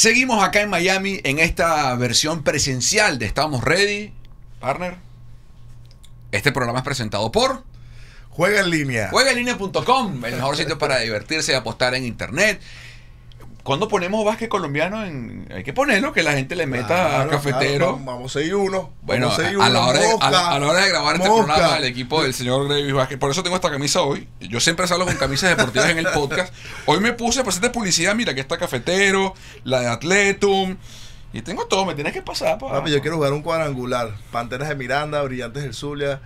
[0.00, 4.14] Seguimos acá en Miami en esta versión presencial de Estamos Ready,
[4.58, 4.96] partner.
[6.32, 7.64] Este programa es presentado por
[8.30, 9.10] Juega en línea.
[9.10, 12.62] juegaenlinea.com, el mejor sitio para divertirse y apostar en internet.
[13.62, 17.28] Cuando ponemos básquet colombiano, en, hay que ponerlo, que la gente le meta Claro, a
[17.28, 17.86] cafetero.
[17.96, 18.90] claro, vamos a ir uno.
[19.02, 21.28] Bueno, vamos a, la hora de, a, mosca, la- a la hora de grabar este
[21.28, 21.44] mosca.
[21.54, 23.18] programa, el equipo del señor Gravis Vázquez.
[23.18, 24.26] Por eso tengo esta camisa hoy.
[24.40, 26.54] Yo siempre salgo con camisas deportivas en el podcast.
[26.86, 28.14] Hoy me puse para hacerte publicidad.
[28.14, 29.34] Mira, aquí está Cafetero,
[29.64, 30.76] la de Atletum.
[31.32, 32.58] Y tengo todo, me tienes que pasar.
[32.58, 32.70] pa.
[32.70, 34.10] Papi, yo quiero jugar un cuadrangular.
[34.32, 36.20] Panteras de Miranda, Brillantes del Zulia,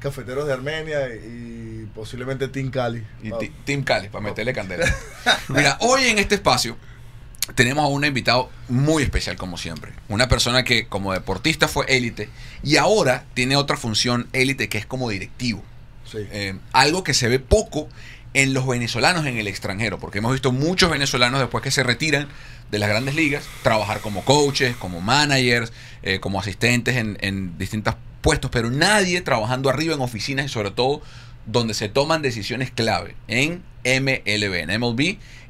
[0.00, 3.04] Cafeteros de Armenia y posiblemente Team Cali.
[3.22, 4.86] Y ti- Team Cali, para meterle candela.
[5.48, 6.76] Mira, hoy en este espacio
[7.54, 9.92] tenemos a un invitado muy especial, como siempre.
[10.08, 12.28] Una persona que como deportista fue élite
[12.62, 15.62] y ahora tiene otra función élite que es como directivo.
[16.10, 16.18] Sí.
[16.32, 17.88] Eh, algo que se ve poco
[18.34, 22.28] en los venezolanos en el extranjero, porque hemos visto muchos venezolanos después que se retiran
[22.70, 27.96] de las grandes ligas, trabajar como coaches, como managers, eh, como asistentes en, en distintos
[28.20, 31.00] puestos, pero nadie trabajando arriba en oficinas y sobre todo
[31.46, 35.00] donde se toman decisiones clave en MLB, en MLB,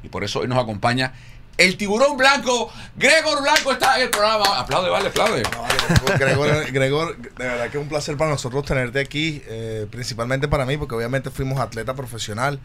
[0.03, 1.13] y por eso hoy nos acompaña
[1.57, 4.59] el tiburón blanco, Gregor Blanco está en el programa.
[4.59, 5.43] Aplaude, vale, aplaude.
[5.43, 10.47] Vale, Gregor, Gregor, de verdad que es un placer para nosotros tenerte aquí, eh, principalmente
[10.47, 12.59] para mí, porque obviamente fuimos atleta profesional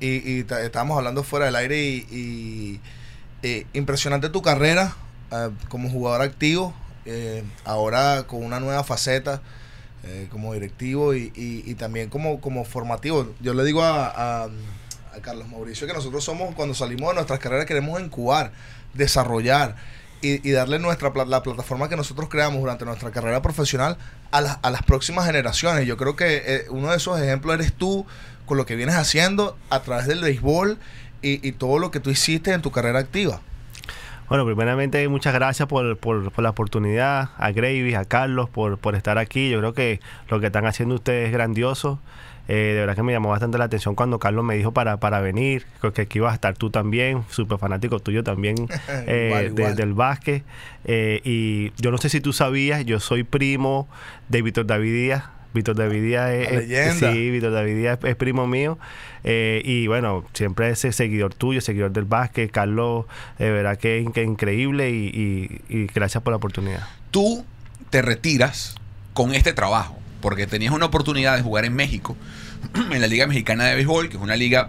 [0.00, 2.80] y, y estábamos hablando fuera del aire y, y,
[3.42, 4.94] eh, impresionante tu carrera
[5.30, 6.74] eh, como jugador activo,
[7.06, 9.40] eh, ahora con una nueva faceta
[10.04, 13.32] eh, como directivo y, y- también como, como formativo.
[13.40, 14.48] Yo le digo a,
[15.22, 18.52] Carlos Mauricio que nosotros somos, cuando salimos de nuestras carreras, queremos incubar,
[18.94, 19.76] desarrollar
[20.20, 23.96] y, darle nuestra la plataforma que nosotros creamos durante nuestra carrera profesional
[24.30, 25.86] a, las- a las próximas generaciones.
[25.86, 28.06] Yo creo que eh, uno de esos ejemplos eres tú
[28.44, 30.78] con lo que vienes haciendo a través del béisbol
[31.22, 33.40] y, y todo lo que tú hiciste en tu carrera activa.
[34.28, 38.94] Bueno, primeramente muchas gracias por, por- por la oportunidad, a Gravy, a Carlos por, por
[38.96, 39.50] estar aquí.
[39.50, 42.00] Yo creo que lo que están haciendo ustedes es grandioso.
[42.48, 45.20] Eh, de verdad que me llamó bastante la atención cuando Carlos me dijo para, para
[45.20, 48.54] venir, que, aquí ibas a estar tú también, súper fanático tuyo también
[48.88, 49.76] eh, Igual, de- igual.
[49.76, 50.44] del básquet.
[50.84, 53.88] Eh, y yo no sé si tú sabías, yo soy primo
[54.28, 55.24] de Víctor David Díaz.
[55.56, 58.78] Víctor David Díaz es, es- sí, Víctor David Díaz es, es primo mío.
[59.24, 62.50] Eh, y bueno, siempre es seguidor tuyo, seguidor del básquet.
[62.50, 63.06] Carlos,
[63.38, 66.86] de verdad que es increíble y, y- y gracias por la oportunidad.
[67.10, 67.44] tú
[67.90, 68.74] te retiras
[69.14, 72.16] con este trabajo, porque tenías una oportunidad de jugar en México,
[72.92, 74.68] en la Liga Mexicana de Béisbol, que es una liga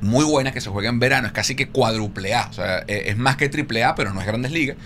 [0.00, 3.04] muy buena que se juega en verano, es casi que cuádruple A, o sea, eh,
[3.06, 4.76] es más que triple A, pero no es grandes ligas.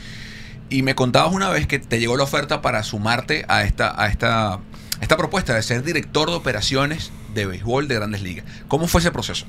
[0.70, 4.08] Y me contabas una vez que te llegó la oferta para sumarte a esta, a
[4.08, 4.58] esta,
[5.04, 8.44] esta propuesta de ser director de operaciones de béisbol de grandes ligas.
[8.68, 9.46] ¿Cómo fue ese proceso?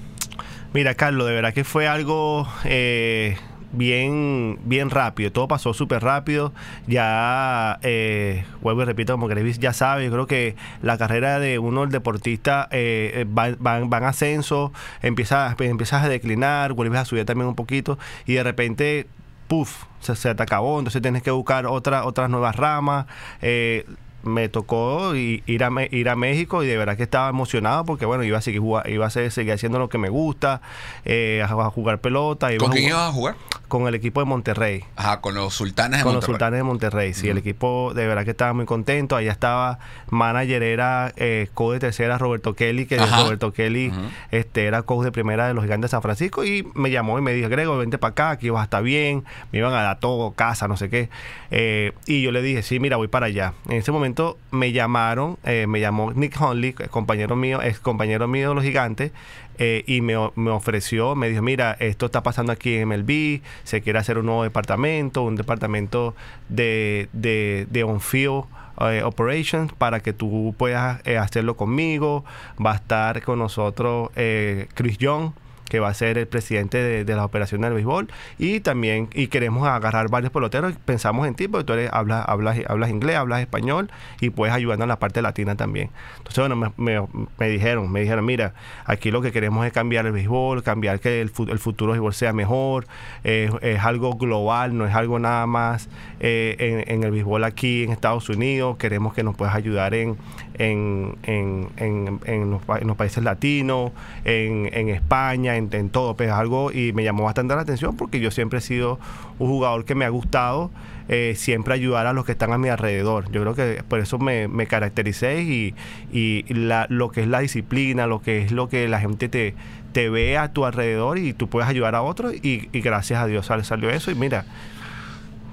[0.74, 3.38] Mira, Carlos, de verdad que fue algo eh,
[3.72, 5.32] bien, bien rápido.
[5.32, 6.52] Todo pasó súper rápido.
[6.88, 11.60] Ya, eh, vuelvo y repito, como Grevis ya sabe, yo creo que la carrera de
[11.60, 17.06] uno, el deportista, eh, va, va- va en ascenso, empiezas, empiezas a declinar, vuelves a
[17.06, 19.08] subir también un poquito y de repente,
[19.48, 20.80] puff, se, se te acabó.
[20.80, 23.06] Entonces tienes que buscar otra, otras nuevas ramas.
[23.42, 23.86] eh,
[24.26, 28.24] me tocó ir a, ir a México y de verdad que estaba emocionado porque bueno
[28.24, 30.62] iba a seguir jugá- iba a seguir, haciendo lo que me gusta
[31.06, 33.36] eh, a, a jugar pelota iba ¿Con a quién jugar- ibas a jugar?
[33.68, 36.34] con el equipo de Monterrey Ajá, con los sultanes de con los Monterrey.
[36.34, 39.80] sultanes de Monterrey sí el equipo de verdad que estaba muy contento allá estaba
[40.12, 43.24] manager era eh, coach de tercera Roberto Kelly que Ajá.
[43.24, 43.92] Roberto Kelly
[44.32, 47.22] este era coach de primera de los gigantes de San Francisco y me llamó y
[47.22, 50.00] me dijo Grego vente para acá aquí vas a estar bien me iban a dar
[50.00, 51.10] todo casa no sé qué
[51.52, 54.15] Eh, y yo le dije sí mira voy para allá en ese momento
[54.52, 59.12] me llamaron eh, me llamó Nick Hunley compañero mío ex compañero mío de los gigantes
[59.58, 63.82] eh, y me, me ofreció, me dijo, mira, esto está pasando aquí en MLB, se
[63.82, 66.14] quiere hacer un nuevo departamento, un departamento
[66.50, 68.44] de, de, de on-field
[68.82, 72.26] eh, operations para que tú puedas eh, hacerlo conmigo.
[72.64, 75.32] Va a estar con nosotros eh, Chris Young
[75.70, 78.08] que va a ser el presidente de, de las operaciones del béisbol.
[78.38, 80.74] Y también y queremos agarrar varios peloteros.
[80.86, 83.90] Pensamos en ti porque tú eres, hablas, hablas, hablas inglés, hablas español
[84.22, 85.90] y puedes ayudarnos en la parte latina también.
[86.18, 87.08] Entonces, bueno, me, me-
[87.38, 88.54] me dijeron, me dijeron, mira,
[88.86, 92.34] aquí lo que queremos es cambiar el béisbol, cambiar que el, el futuro béisbol sea
[92.34, 92.88] mejor,
[93.24, 95.90] eh, es algo global, no es algo nada más
[96.20, 100.18] eh, en, en el béisbol aquí en Estados Unidos, queremos que nos puedas ayudar en,
[100.58, 103.92] en, en, en- en los, los países latinos,
[104.24, 108.32] en, en España, en, todo, pues algo, y me llamó bastante la atención porque yo
[108.32, 109.00] siempre he sido
[109.40, 110.72] un jugador que me ha gustado
[111.08, 113.30] eh, siempre ayudar a los que están a mi alrededor.
[113.32, 115.76] Yo creo que por eso me, me caractericé y,
[116.12, 119.54] y la, lo que es la disciplina, lo que es lo que la gente te,
[119.92, 123.28] te ve a tu alrededor y tú puedes ayudar a otros y, y gracias a
[123.28, 124.46] Dios salió eso y mira,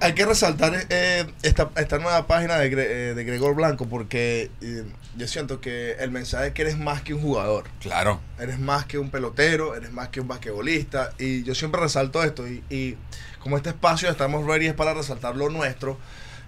[0.02, 4.50] Hay que resaltar eh, esta, esta nueva página de, Gre- eh, de Gregor Blanco porque
[4.60, 4.84] eh,
[5.16, 7.64] yo siento que el mensaje es que eres más que un jugador.
[7.80, 8.20] Claro.
[8.40, 11.12] Eres más que un pelotero, eres más que un basquetbolista.
[11.18, 12.48] Y yo siempre resalto esto.
[12.48, 12.96] Y, y
[13.38, 15.96] como este espacio de estamos ready es para resaltar lo nuestro.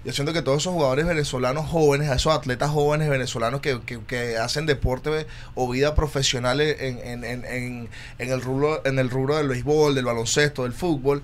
[0.04, 4.00] Yo siento que todos esos jugadores venezolanos jóvenes, a esos atletas jóvenes venezolanos que, que-
[4.04, 9.08] que hacen deporte o vida profesional en, en- en- en- en el rubro, en el
[9.08, 11.22] rubro del béisbol, del baloncesto, del fútbol,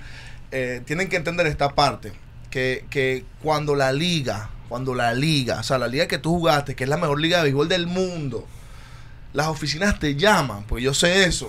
[0.53, 2.13] eh, tienen que entender esta parte.
[2.51, 6.75] Que, que cuando la liga, cuando la liga, o sea, la liga que tú jugaste,
[6.75, 8.45] que es la mejor liga de béisbol del mundo,
[9.33, 11.49] las oficinas te llaman, pues yo sé eso,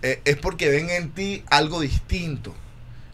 [0.00, 2.54] eh, es porque ven en ti algo distinto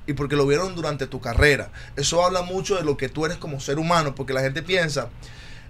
[0.07, 1.71] y porque lo vieron durante tu carrera.
[1.97, 5.09] Eso habla mucho de lo que tú eres como ser humano, porque la gente piensa,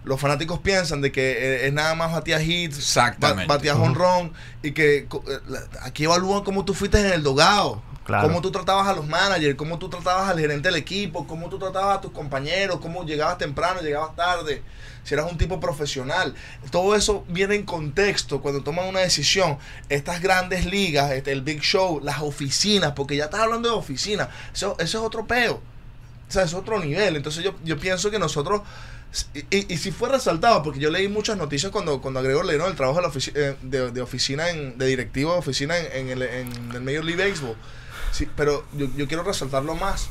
[0.05, 3.47] los fanáticos piensan de que eh, es nada más batear hits, Exactamente.
[3.49, 5.09] ba- batear honrón y que eh,
[5.81, 7.83] aquí evalúan cómo tú fuiste en el dogado.
[8.09, 8.27] Claro.
[8.27, 11.59] Cómo tú tratabas a los managers, cómo tú tratabas al gerente del equipo, cómo tú
[11.59, 14.63] tratabas a tus compañeros, cómo llegabas temprano, llegabas tarde,
[15.05, 16.35] si eras un tipo profesional.
[16.71, 19.59] Todo eso viene en contexto cuando toman una decisión.
[19.91, 24.31] Estas grandes ligas, este, el Big Show, las oficinas, porque ya estás hablando de oficinas,
[24.55, 25.61] eso, eso es otro peo.
[26.29, 27.15] O sea, es otro nivel.
[27.15, 28.63] Entonces yo, yo pienso que nosotros,
[29.51, 32.71] y, y- si fue resaltado, porque yo leí muchas noticias cuando, cuando agregó le dieron
[32.71, 33.55] el trabajo de, la ofici- eh,
[33.93, 37.55] de oficina, en, de directivo de oficina en, en el, en el Major League Baseball.
[38.13, 40.09] Sí, pero yo, yo quiero resaltarlo más.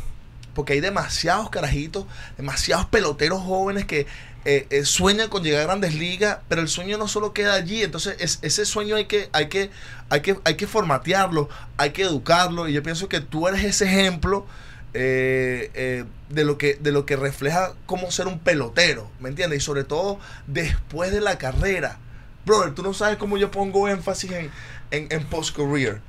[0.53, 2.05] Porque hay demasiados carajitos,
[2.35, 4.07] demasiados peloteros jóvenes que
[4.44, 7.83] eh, eh, sueñan con llegar a grandes ligas, pero el sueño no solo queda allí.
[7.83, 9.69] Entonces, es- ese sueño hay que, hay, que,
[10.09, 11.47] hay, que, hay que formatearlo,
[11.77, 12.67] hay que educarlo.
[12.67, 14.47] Y yo pienso que tú eres ese ejemplo
[14.95, 19.59] eh, eh, de, lo que, de lo que refleja cómo ser un pelotero, ¿me entiendes?
[19.59, 21.99] Y sobre todo después de la carrera.
[22.45, 24.49] Brother, tú no sabes cómo yo pongo énfasis en,
[24.91, 26.01] en, en post-career.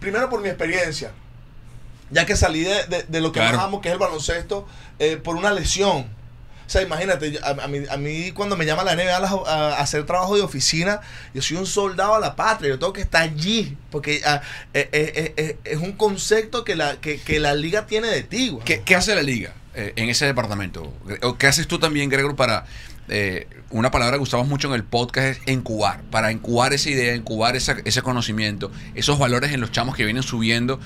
[0.00, 1.12] Primero por mi experiencia.
[2.10, 3.56] Ya que salí de, de- de lo que Claro.
[3.56, 4.66] más amo, que es el baloncesto,
[4.98, 6.06] eh, por una lesión.
[6.66, 9.78] O sea, imagínate, yo- a, a mí, a mí cuando me llama la NBA a,
[9.78, 11.00] hacer trabajo de oficina,
[11.34, 14.40] yo soy un soldado a la patria, yo tengo que estar allí, porque ah,
[14.74, 14.88] eh,
[15.36, 18.50] eh, es un concepto que la, que, que la liga tiene de ti.
[18.50, 18.64] güey.
[18.64, 20.92] ¿Qué, qué hace la liga eh, en ese departamento?
[21.22, 22.64] ¿O qué haces tú también, Gregor, para...
[23.08, 27.14] eh, una palabra que usamos mucho en el podcast es incubar, para incubar esa idea,
[27.14, 30.78] incubar esa- ese conocimiento, esos valores en los chamos que vienen subiendo.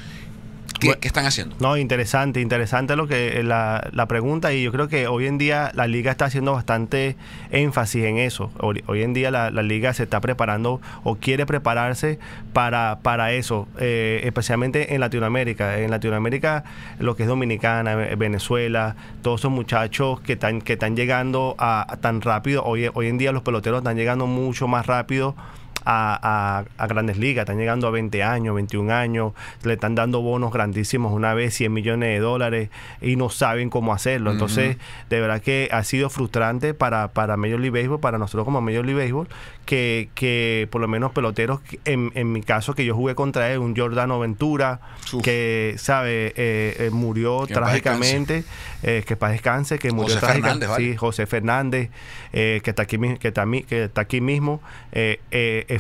[0.79, 1.01] ¿Qué, Bueno.
[1.01, 1.57] qué están haciendo?
[1.61, 5.71] No, interesante, interesante lo que la, la pregunta y yo creo que hoy en día
[5.75, 7.17] la liga está haciendo bastante
[7.51, 8.51] énfasis en eso.
[8.61, 12.19] Hoy, hoy en día la, la liga se está preparando o quiere prepararse
[12.53, 15.79] para, para eso, eh, especialmente en Latinoamérica.
[15.79, 16.65] En Latinoamérica,
[16.99, 21.91] lo que es Dominicana, eh, Venezuela, todos esos muchachos que están, que están llegando a,
[21.91, 22.65] a tan rápido.
[22.65, 25.35] Hoy, hoy en día los peloteros están llegando mucho más rápido
[25.87, 26.19] a,
[26.59, 30.53] a- a grandes ligas, están llegando a 20 años, 21 años, le están dando bonos
[30.53, 32.69] grandísimos una vez, 100 millones de dólares
[33.01, 34.33] y no saben cómo hacerlo.
[34.33, 34.77] Entonces,
[35.09, 38.85] de verdad que ha sido frustrante para, para Major League Baseball, para nosotros como Major
[38.85, 39.29] League Baseball,
[39.65, 43.59] que, que por lo menos peloteros, en, en mi caso que yo jugué contra él,
[43.61, 44.81] un Jordano Ventura,
[45.13, 45.23] Uf.
[45.23, 46.33] que, ¿sabe?
[46.37, 48.45] Eh, eh, murió Que trágicamente,
[48.83, 50.67] eh, que para descanse, que murió José trágicamente.
[50.67, 50.93] Fernández, ¿vale?
[50.93, 51.91] Sí, José Fernández,
[52.33, 54.61] eh, que, está aquí, que, está, que está aquí mismo,
[54.93, 55.19] eh,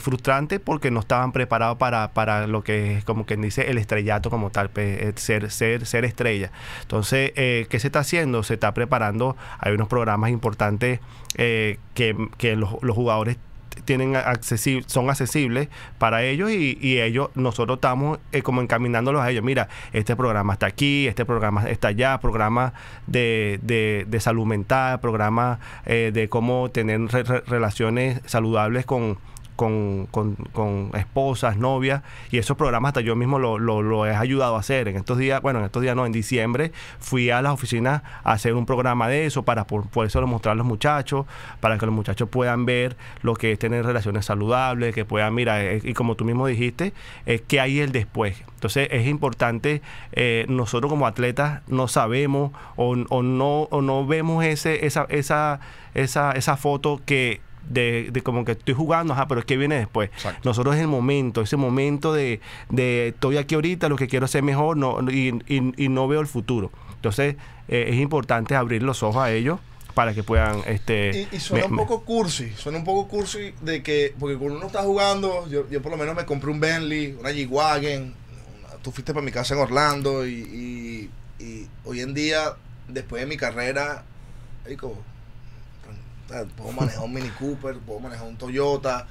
[0.03, 4.31] frustrante porque no estaban preparados para, para lo que es como quien dice el estrellato
[4.31, 6.51] como tal, eh, ser, ser, ser estrella.
[6.83, 8.43] Entonces, eh, ¿qué se está haciendo?
[8.43, 11.01] Se está preparando, hay unos programas importantes
[11.37, 13.37] eh, que, que los, jugadores
[13.85, 15.69] tienen accesi- son accesibles
[15.99, 20.65] para ellos y, ellos nosotros estamos eh, como encaminándolos a ellos mira este programa está
[20.67, 22.73] aquí este programa está allá programa
[23.07, 29.19] de, de, de salud mental programa eh, de cómo tener re- re- relaciones saludables con
[29.57, 34.57] con, con, esposas, novias, y esos programas hasta yo mismo lo, lo, lo he ayudado
[34.57, 34.89] a hacer.
[34.89, 38.33] En estos días, bueno, en estos días no, en diciembre fui a las oficinas a
[38.33, 41.27] hacer un programa de eso para por, por mostrar a los muchachos,
[41.61, 45.63] para que los muchachos puedan ver lo que es tener relaciones saludables, que puedan, mira,
[45.63, 46.93] eh, y como tú mismo dijiste,
[47.25, 48.43] es que hay el después.
[48.55, 49.83] Entonces es importante,
[50.13, 55.61] eh, nosotros como atletas no sabemos o, o no, o no vemos ese, esa, esa,
[55.95, 59.77] esa, esa foto que de, de como que estoy jugando, ajá, pero es que viene
[59.77, 60.11] después.
[60.15, 60.41] Exacto.
[60.49, 64.43] Nosotros es el momento, ese momento de, de estoy aquí ahorita, lo que quiero hacer
[64.43, 66.71] mejor no, y, y- y no veo el futuro.
[66.95, 67.37] Entonces
[67.69, 69.59] eh, es importante abrir los ojos a ellos
[69.95, 73.53] para que puedan este Y, y suena me- un poco cursi, suena un poco cursi
[73.63, 76.61] de que, porque cuando uno está jugando, yo, yo por lo menos me compré un
[76.61, 81.11] Bentley, una G-Wagon, una- tú fuiste para mi casa en Orlando y, y-
[81.45, 82.41] y hoy en día,
[82.89, 84.05] después de mi carrera,
[84.65, 85.03] marico, o sea,
[86.57, 89.07] puedo manejar un Mini Cooper, puedo manejar un Toyota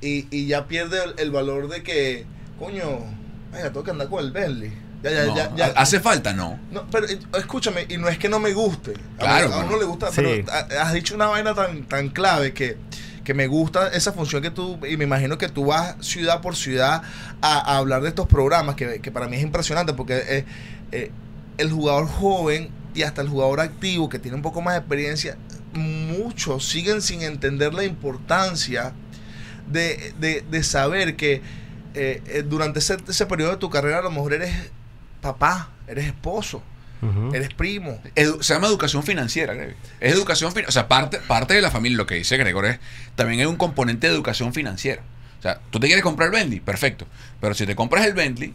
[0.00, 2.26] y, y ya pierde el, el valor de que,
[2.58, 2.84] coño,
[3.52, 4.72] vaya, tengo que andar con el Bentley.
[5.02, 5.66] Ya, ya, No, ya, ya.
[5.76, 6.32] ¿Hace falta?
[6.34, 6.58] No.
[6.70, 8.92] No, pero eh, escúchame, y no es que no me guste.
[9.16, 10.16] A, Claro, mí- a uno le gusta, Sí.
[10.16, 12.76] pero ha- has dicho una vaina tan, tan clave que,
[13.24, 16.54] que me gusta esa función que tú, y me imagino que tú vas ciudad por
[16.54, 17.00] ciudad
[17.40, 20.44] a, a hablar de estos programas, que, que para mí es impresionante, porque eh,
[20.92, 21.10] eh,
[21.56, 25.36] el jugador joven y hasta el jugador activo que tiene un poco más de experiencia,
[25.72, 28.92] muchos siguen sin entender la importancia
[29.70, 31.42] de, de- de saber que
[31.94, 34.54] eh, eh, durante ese, ese periodo de tu carrera a lo mejor eres
[35.20, 36.62] papá, eres esposo,
[37.32, 37.98] eres primo.
[38.14, 39.74] Edu- se llama educación financiera, Greg.
[40.00, 40.68] Es educación financiera.
[40.68, 42.78] O sea, parte, parte de la familia, lo que dice Gregor es,
[43.16, 45.02] también hay un componente de educación financiera.
[45.38, 47.06] O sea, tú te quieres comprar el Bentley, perfecto.
[47.40, 48.52] Pero si te compras el Bentley,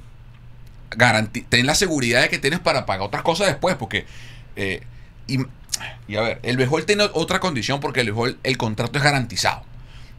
[1.49, 4.05] ten la seguridad de que tienes para pagar otras cosas después, porque...
[4.55, 4.81] eh,
[5.27, 5.39] y,
[6.07, 9.63] y a ver, el béisbol tiene otra condición porque el béisbol, el contrato es garantizado.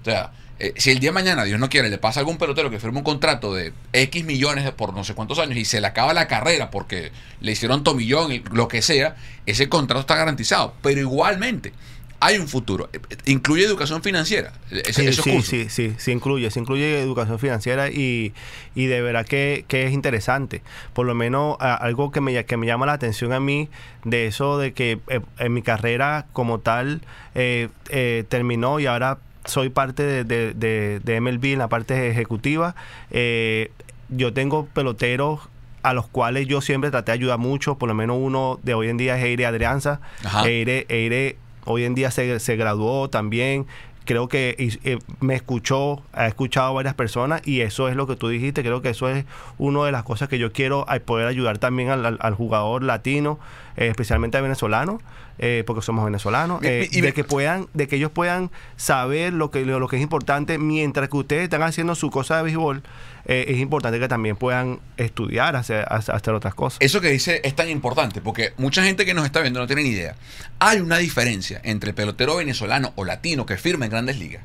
[0.02, 2.38] O sea, eh, si el día de mañana, Dios no quiere, le pasa a algún
[2.38, 5.80] pelotero que firma un contrato de X millones por no sé cuántos años y se
[5.80, 10.74] le acaba la carrera porque le hicieron tomillón, lo que sea, ese contrato está garantizado.
[10.82, 11.72] Pero igualmente,
[12.20, 12.88] hay un futuro.
[13.24, 14.52] Incluye educación financiera.
[14.70, 15.48] Ese, Sí, esos sí, cursos.
[15.48, 18.32] sí, sí, sí incluye, sí incluye educación financiera y,
[18.74, 20.62] y de verdad que, que es interesante.
[20.94, 23.68] Por lo menos a- algo que me, que me llama la atención a mí
[24.04, 27.02] de eso de que eh, en mi carrera como tal
[27.34, 32.08] eh, eh, terminó y ahora soy parte de, de- de- de MLB en la parte
[32.10, 32.74] ejecutiva.
[33.10, 33.70] eh,
[34.08, 35.40] yo tengo peloteros
[35.82, 38.88] a los cuales yo siempre traté de ayudar mucho, por lo menos uno de hoy
[38.88, 40.00] en día es Eire Adrianza.
[40.44, 43.66] Eire, Eire hoy en día se, se graduó también.
[44.06, 44.54] Creo que
[44.84, 48.62] eh, me escuchó, ha escuchado a varias personas y eso es lo que tú dijiste.
[48.62, 49.24] Creo que eso es
[49.58, 52.84] una de las cosas que yo quiero eh, poder ayudar también al, al- al jugador
[52.84, 53.40] latino,
[53.76, 55.00] eh, especialmente al venezolano,
[55.38, 59.50] eh, porque somos venezolanos, eh, y de que puedan, de que ellos puedan saber lo
[59.50, 62.84] que lo, lo que es importante mientras que ustedes están haciendo su cosa de béisbol.
[63.28, 65.84] Eh, es importante que también puedan estudiar, hacer,
[66.32, 66.78] otras cosas.
[66.80, 69.82] Eso que dice es tan importante porque mucha gente que nos está viendo no tiene
[69.82, 70.14] ni idea.
[70.60, 74.44] Hay una diferencia entre el pelotero venezolano o latino que firma en grandes ligas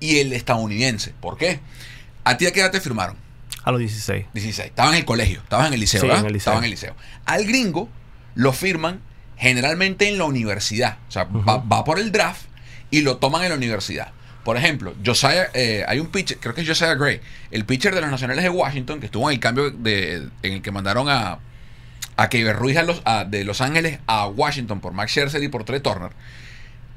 [0.00, 1.14] y el estadounidense.
[1.18, 1.60] ¿Por qué?
[2.24, 3.16] ¿A ti a qué edad te firmaron?
[3.62, 4.26] A los 16.
[4.34, 4.68] 16.
[4.68, 6.20] Estabas en el colegio, estabas en el liceo, Sí, ¿verdad?
[6.20, 6.52] en el liceo.
[6.52, 6.94] Estabas en el liceo.
[7.24, 7.88] Al gringo
[8.34, 9.00] lo firman
[9.38, 10.98] generalmente en la universidad.
[11.08, 12.42] O sea, va, va por el draft
[12.90, 14.12] y lo toman en la universidad.
[14.44, 17.20] Por ejemplo, Josiah, eh, hay un pitcher, creo que es Josiah Gray,
[17.50, 20.60] el pitcher de los Nacionales de Washington, que estuvo en el cambio de, en el
[20.62, 21.38] que mandaron a,
[22.16, 25.48] a Keiber Ruiz a los, a- de Los Ángeles a Washington por Max Scherzer y
[25.48, 26.10] por Trey Turner.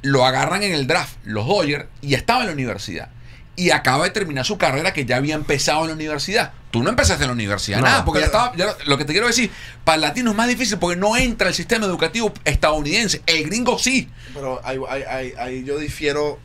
[0.02, 3.10] Lo agarran en el draft los Dodgers y estaba en la universidad.
[3.56, 6.52] Y acaba de terminar su carrera que ya había empezado en la universidad.
[6.70, 8.56] Tú no empezaste en la universidad, No, nada, porque ya pero- estaba.
[8.56, 9.50] ya lo que te quiero decir,
[9.84, 13.24] para el latino es más difícil porque no entra el sistema educativo estadounidense.
[13.26, 14.10] El gringo sí.
[14.36, 16.40] Pero ahí yo difiero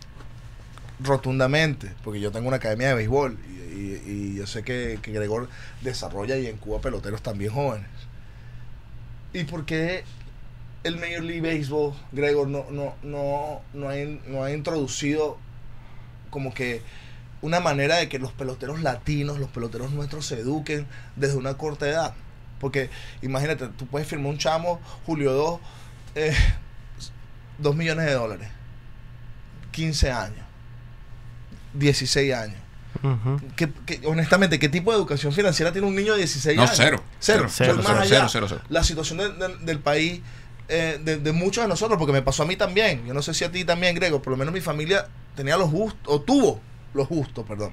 [1.02, 3.38] rotundamente, porque yo tengo una academia de béisbol
[3.74, 5.48] y, yo sé que, Gregor
[5.82, 7.88] desarrolla y en Cuba peloteros también jóvenes.
[9.32, 10.04] ¿Y por qué
[10.84, 13.94] el Major League Baseball, Gregor, no, no, no, no, ha,
[14.26, 15.38] no ha introducido
[16.30, 16.82] como que
[17.40, 21.88] una manera de que los peloteros latinos, los peloteros nuestros se eduquen desde una corta
[21.88, 22.14] edad?
[22.60, 22.90] Porque
[23.22, 25.60] imagínate, tú puedes firmar un chamo, Julio 2,
[26.14, 26.36] eh,
[27.58, 28.48] 2 millones de dólares,
[29.72, 30.46] 15 años,
[31.74, 32.56] 16 años.
[33.02, 33.40] Ujú.
[33.56, 36.74] ¿Qué, qué- honestamente, ¿qué tipo de educación financiera tiene un niño de 16 No, años?
[36.76, 37.02] cero.
[37.18, 37.46] Cero.
[37.48, 38.28] Cero, cero, más cero, allá.
[38.30, 38.60] cero, cero.
[38.68, 40.20] La situación de- de- del país,
[40.68, 43.04] eh, de, de muchos de nosotros, porque me pasó a mí también.
[43.06, 44.20] Yo no sé si a ti también, Grego.
[44.22, 46.60] Por lo menos mi familia tenía lo justo, o tuvo
[46.94, 47.72] lo justo, perdón.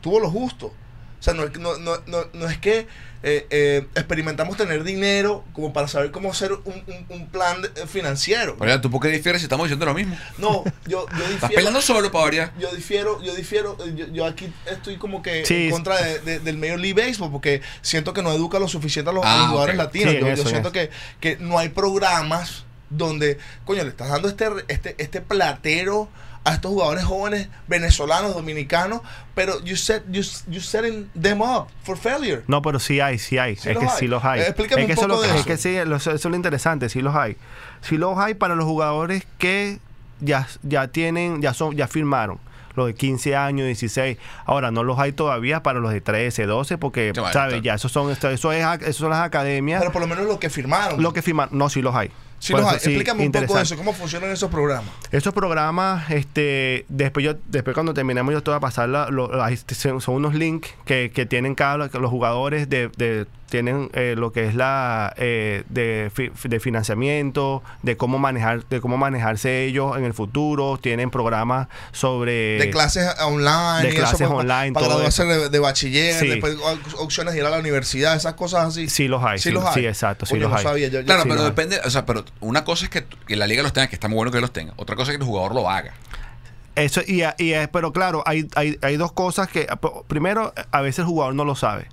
[0.00, 0.74] Tuvo lo justo.
[1.18, 2.86] O sea, no, es que- no, no, no, no es que
[3.26, 7.68] eh, eh, experimentamos tener dinero como para saber cómo hacer un, un- un plan de-
[7.68, 8.54] eh, financiero.
[8.66, 10.14] Ya, ¿tú por qué difieres si estamos diciendo lo mismo?
[10.36, 11.54] No, yo, yo Estás difiero.
[11.54, 12.52] peleando solo para variar.
[12.58, 15.64] Yo difiero, yo difiero, eh, yo, yo aquí estoy como que Sí.
[15.64, 19.10] en contra de- de- del Major League Baseball porque siento que no educa lo suficiente
[19.10, 20.12] a los, Ah, jugadores latinos.
[20.12, 20.90] Sí, yo, yo eso, siento que,
[21.20, 26.10] que no hay programas donde, coño, le estás dando este, este, este platero
[26.44, 29.00] a estos jugadores jóvenes venezolanos, dominicanos,
[29.34, 32.42] pero you set, you, you setting them up for failure.
[32.46, 33.56] No, pero sí hay, sí hay.
[33.56, 33.98] Sí es los que hay.
[33.98, 34.40] sí los hay.
[34.40, 35.46] Eh, explícame es que un eso, es lo poco que- de es eso.
[35.48, 37.36] que sí, lo- eso es lo interesante, sí los hay.
[37.80, 39.78] Sí los hay para los jugadores que
[40.20, 42.38] ya, ya tienen, ya son, ya firmaron.
[42.76, 44.18] Los de 15 años, 16.
[44.46, 47.62] Ahora, no los hay todavía para los de 13, 12, porque, ¿sabes?
[47.62, 48.36] Ya, esos son, eso es,
[48.82, 49.80] eso son las academias.
[49.80, 51.00] Pero por lo menos lo que firmaron.
[51.00, 52.10] lo que firmaron, no, sí los hay.
[52.44, 54.90] Sí, eso, sí, Explícame un poco eso, cómo funcionan esos programas.
[55.10, 59.42] Estos programas, este, después yo, después cuando terminemos yo te voy a pasar la- lo-
[59.42, 64.32] ahí son unos links que, que tienen cada los jugadores de, de- tienen eh, lo
[64.32, 69.96] que es la eh, de, fi- de financiamiento, de cómo manejar, de cómo manejarse ellos
[69.96, 73.82] en el futuro, tienen programas sobre De clases online.
[73.82, 76.26] de eso clases para- online, Para todo graduarse de, de bachiller, Sí.
[76.26, 78.88] después op- opciones de ir a la universidad, esas cosas así.
[78.88, 79.74] Sí los hay, Sí, sí, los hay.
[79.74, 80.62] sí, exacto, sí los no hay.
[80.64, 81.46] sabía, yo- yo- Claro, Sí, pero hay.
[81.46, 84.08] depende, o sea, pero una cosa es que, que la liga los tenga, que está
[84.08, 84.72] muy bueno que los tenga.
[84.76, 85.94] Otra cosa es que el jugador lo haga.
[86.76, 89.66] Eso, y, y es- pero claro, hay, hay, hay dos cosas que,
[90.08, 91.88] primero, a veces el jugador no lo sabe.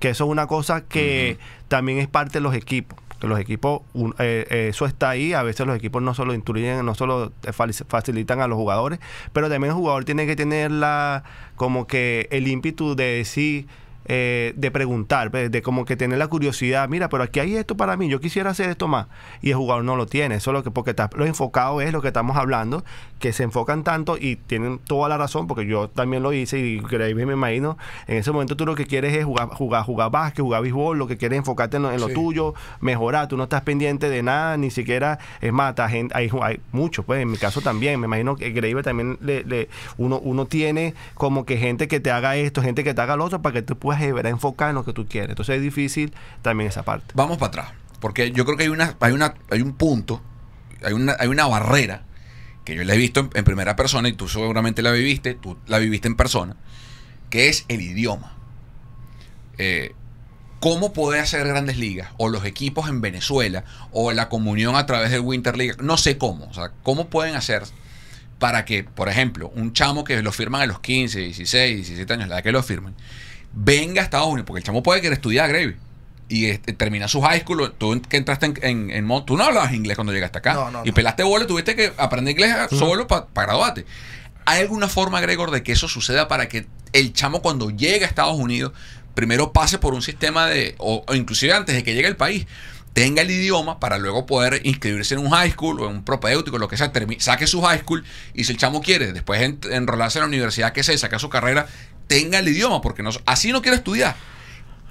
[0.00, 2.98] Que eso es una cosa que también es parte de los equipos.
[3.20, 6.34] Que los equipos, un- eh, eh, eso está ahí, a veces los equipos no solo
[6.34, 8.98] instruyen, no solo eh, facilitan a los jugadores,
[9.32, 13.68] pero también el jugador tiene que tener la, como que el ímpetu de decir,
[14.06, 17.76] eh, de preguntar, pues, de como que tener la curiosidad, mira, pero aquí hay esto
[17.76, 19.06] para mí, yo quisiera hacer esto más,
[19.42, 21.92] y el jugador no lo tiene, eso es lo que, porque está, lo enfocado es
[21.92, 22.84] lo que estamos hablando,
[23.18, 26.80] que se enfocan tanto y tienen toda la razón, porque yo también lo hice y
[26.80, 30.62] me imagino, en ese momento tú lo que quieres es jugar, jugar, jugar básquet, jugar
[30.62, 32.14] béisbol, lo que quieres es enfocarte en lo, en lo Sí.
[32.14, 37.04] tuyo, mejorar, tú no estás pendiente de nada, ni siquiera, es más, hay, hay muchos,
[37.04, 40.94] pues en mi caso también, me imagino que Gravy también le, le- uno, uno tiene
[41.14, 43.62] como que gente que te haga esto, gente que te haga lo otro, para que
[43.62, 45.30] tú puedas de verdad enfocar en lo que tú quieres.
[45.30, 47.12] Entonces es difícil también esa parte.
[47.14, 47.72] Vamos para atrás.
[48.00, 50.22] Porque yo creo que hay una, hay una, hay un punto,
[50.82, 52.02] hay una, hay una barrera
[52.64, 55.56] que yo la he visto en, en primera persona y tú seguramente la viviste, tú
[55.66, 56.56] la viviste en persona,
[57.30, 58.36] que es el idioma.
[59.58, 59.94] Eh,
[60.60, 65.10] ¿Cómo puede hacer grandes ligas o los equipos en Venezuela o la comunión a través
[65.10, 65.76] del Winter League?
[65.82, 66.46] No sé cómo.
[66.46, 67.62] O sea, ¿cómo pueden hacer
[68.38, 72.28] para que, por ejemplo, un chamo que lo firman a los 15, 16, 17 años,
[72.28, 72.94] la edad que lo firmen,
[73.56, 74.44] venga a Estados Unidos?
[74.46, 75.74] Porque el chamo puede querer estudiar Gravy
[76.28, 77.72] y este, termina su high school.
[77.76, 80.54] Tú en- que entraste en, en, en Tú no hablabas inglés cuando llegaste acá.
[80.54, 80.94] No, no, y no.
[80.94, 83.84] pelaste bola, tuviste que aprender inglés solo para graduarte.
[84.44, 88.08] ¿Hay alguna forma, Gregor, de que eso suceda para que el chamo cuando llegue a
[88.08, 88.72] Estados Unidos
[89.14, 92.46] primero pase por un sistema de, o, o inclusive antes de que llegue al país,
[92.92, 96.58] tenga el idioma para luego poder inscribirse en un high school o en un propedéutico,
[96.58, 100.18] lo que sea, saque su high school y si el chamo quiere después en- enrolarse
[100.18, 101.66] en la universidad que sea, sacar su carrera,
[102.06, 104.14] tenga el idioma, porque no, así no quiere estudiar.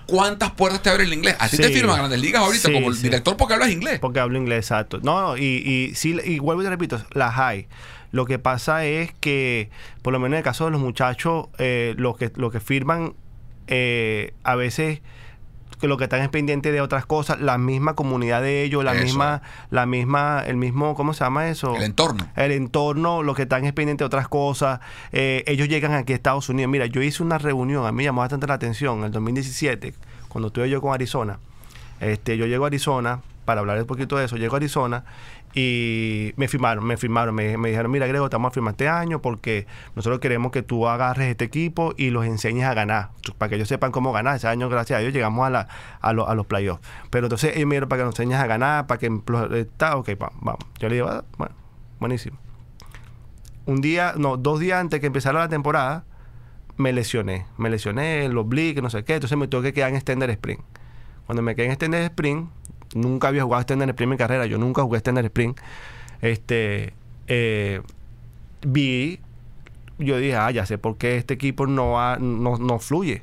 [0.08, 1.36] ¿Cuántas puertas te abre el inglés?
[1.40, 1.74] A ti te Sí.
[1.74, 3.04] firman grandes ligas ahorita Sí, como el sí.
[3.04, 4.00] director porque hablas inglés.
[4.00, 5.00] Porque hablo inglés, exacto.
[5.02, 7.68] No, no, y, y sí, y vuelvo y te repito, las hay.
[8.12, 9.70] Lo que pasa es que,
[10.04, 13.16] por lo menos en el caso de los muchachos, eh, los que, lo que firman,
[13.68, 15.02] eh, a veces
[15.86, 18.94] que lo que están es pendiente de otras cosas, la misma comunidad de ellos, la
[18.94, 19.04] Eso.
[19.04, 21.76] misma, la misma, el mismo, ¿cómo se llama eso?
[21.76, 22.28] El entorno.
[22.36, 24.80] el entorno, lo que están es pendiente de otras cosas.
[25.12, 26.72] Eh, ellos llegan aquí a Estados Unidos.
[26.72, 29.94] Mira, yo hice una reunión, a mí me llamó bastante la atención, en el 2017,
[30.28, 31.38] cuando estuve yo con Arizona.
[32.00, 35.04] Este, yo llego a Arizona, para hablar un poquito de eso, llego a Arizona
[35.56, 38.90] y me firmaron, me firmaron, me, me dijeron, mira Grego, te vamos a firmar este
[38.90, 39.66] año porque
[39.96, 43.70] nosotros queremos que tú agarres este equipo y los enseñes a ganar, para que ellos
[43.70, 44.36] sepan cómo ganar.
[44.36, 45.68] Ese año, gracias a Dios, llegamos a, la,
[46.02, 46.82] a, lo- a los playoffs.
[47.10, 49.10] Pero entonces ellos me dijeron para que nos enseñes a ganar, para que...
[49.54, 50.60] Está, ok, va- vamos.
[50.80, 51.56] Yo le digo, "Ah, bueno,
[52.00, 52.38] buenísimo
[53.66, 56.04] un día, no, dos días antes que empezara la temporada,
[56.78, 57.46] me lesioné.
[57.58, 59.16] Me lesioné, los oblique, no sé qué.
[59.16, 60.62] Entonces me tuve que quedar en extender sprint.
[61.26, 62.50] Cuando me quedé en extender sprint,
[62.96, 64.46] nunca había jugado extender sprint en mi carrera.
[64.48, 65.60] Yo nunca jugué extender sprint.
[66.22, 66.94] Este,
[67.28, 67.82] eh,
[68.66, 69.20] vi,
[70.00, 73.22] yo dije, ah, ya sé por qué este equipo no, va- no, no fluye.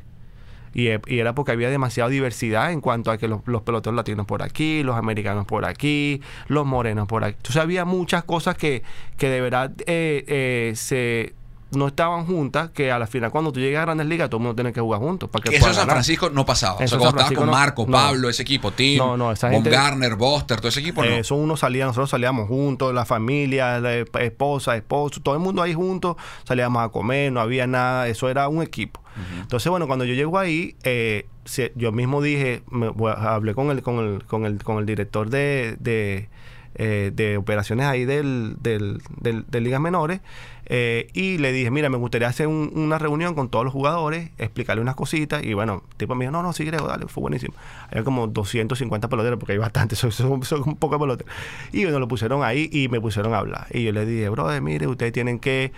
[0.74, 3.94] Y, e- y era porque había demasiada diversidad en cuanto a que los, los peloteros
[3.94, 7.34] latinos por aquí, los americanos por aquí, los morenos por aquí.
[7.36, 8.82] Entonces había muchas cosas que,
[9.18, 11.34] que de verdad eh, eh, se
[11.72, 14.42] no estaban juntas, que a la final cuando tú llegas a Grandes Ligas todo el
[14.44, 15.28] mundo tiene que jugar juntos.
[15.30, 15.88] Para que eso en San.
[15.88, 16.74] Francisco no pasaba.
[16.74, 17.92] O sea, cuando Francisco con Marco, no.
[17.92, 21.10] Pablo, ese equipo, Tim, No, no, esa gente- Garner, Buster, todo ese equipo no.
[21.10, 25.62] Eso uno salía, nosotros salíamos juntos, la familia, la esp- esposa, esposo, todo el mundo
[25.62, 29.00] ahí juntos, salíamos a comer, no había nada, eso era un equipo.
[29.42, 31.26] Entonces, bueno, cuando yo llego ahí, eh,
[31.74, 35.76] yo mismo dije, me- hablé con el, con el, con el, con el director de,
[35.80, 36.28] de,
[36.74, 40.20] eh, de operaciones ahí del, del, del- de ligas menores
[40.66, 44.30] eh, y le dije, mira, me gustaría hacer un- una reunión con todos los jugadores,
[44.38, 47.54] explicarle unas cositas y bueno, tipo me dijo, no, no, sí, Grego, dale, fue buenísimo.
[47.90, 51.32] Había como 250 peloteros porque hay bastantes, son, son, un poco peloteros.
[51.72, 53.66] Y bueno, lo pusieron ahí y me pusieron a hablar.
[53.70, 55.72] Y yo le dije, brother, mire, ustedes tienen que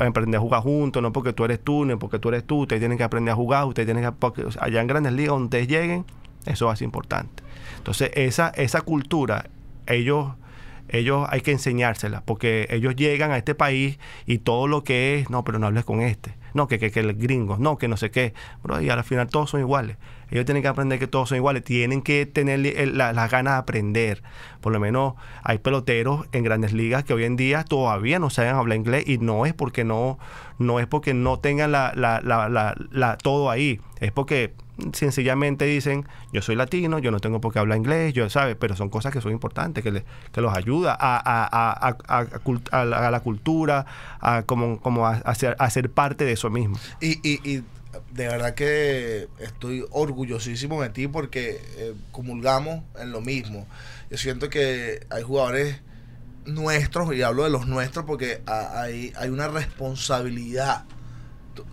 [0.00, 2.80] aprender a jugar juntos, no porque tú eres tú, ni porque tú eres tú, ustedes
[2.80, 6.04] tienen que aprender a jugar, ustedes tienen que, porque, allá en grandes ligas donde lleguen,
[6.46, 7.42] eso va importante.
[7.78, 9.46] Entonces, esa, esa cultura,
[9.86, 10.32] ellos
[10.88, 15.30] ellos hay que enseñársela, porque ellos llegan a este país y todo lo que es,
[15.30, 17.96] no, pero no hables con este, no, que, que, que el gringo, no, que no
[17.96, 19.96] sé qué, bro, y al final todos son iguales.
[20.30, 22.60] Ellos tienen que aprender que todos son iguales, tienen que tener
[22.94, 24.22] las ganas de aprender.
[24.60, 28.54] Por lo menos hay peloteros en grandes ligas que hoy en día todavía no saben
[28.54, 30.18] hablar inglés y no es porque no,
[30.58, 34.52] no es porque no tengan la- la- la- todo ahí, es porque
[34.92, 38.74] sencillamente dicen, yo soy latino, yo no tengo por qué hablar inglés, yo sabes, pero
[38.76, 42.22] son cosas que son importantes, que, le- que los ayuda a, a- a-
[42.72, 43.86] a- la, la cultura,
[44.20, 45.56] a como, como a, ser,
[45.90, 46.78] parte de eso mismo.
[47.00, 47.62] Y, y, y
[48.12, 53.66] de verdad que estoy orgullosísimo de ti porque eh, comulgamos en lo mismo.
[54.10, 55.80] Yo siento que hay jugadores
[56.46, 60.84] nuestros, y hablo de los nuestros porque ha- hay, hay una responsabilidad.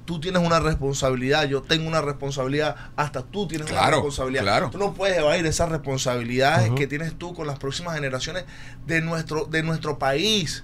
[0.05, 4.43] Tú- tienes una responsabilidad, yo tengo una responsabilidad, hasta tú tienes una responsabilidad.
[4.43, 4.69] claro.
[4.69, 8.45] Tú no puedes evadir esas responsabilidades que tienes tú con las próximas generaciones
[8.85, 10.63] de nuestro, de nuestro país.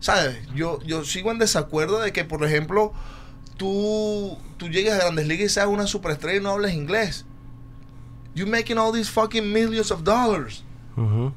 [0.00, 0.36] ¿Sabes?
[0.54, 2.92] Yo, yo sigo en desacuerdo de que, por ejemplo,
[3.56, 7.24] tú, tú llegues a Grandes Ligas y seas una superestrella y no hables inglés.
[8.34, 10.64] You're making all these fucking millions of dollars.
[10.96, 11.32] Ujú.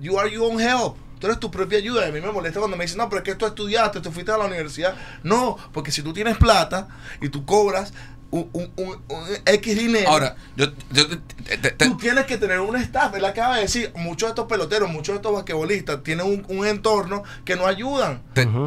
[0.00, 0.96] You are your own help.
[1.18, 2.06] Tú eres tu propia ayuda.
[2.06, 4.10] Y a mí me molesta cuando me dicen, no, pero es que tú estudiaste, tú
[4.12, 4.94] fuiste a la universidad.
[5.22, 6.88] No, porque si tú tienes plata
[7.20, 7.92] y tú cobras
[8.30, 12.36] un, un- un- un X dinero, Ahora, yo, yo te- te- te- tú tienes que
[12.36, 13.14] tener un staff.
[13.14, 16.66] Él acaba de decir, muchos de estos peloteros, muchos de estos basquetbolistas tienen un, un
[16.66, 18.22] entorno que no ayudan.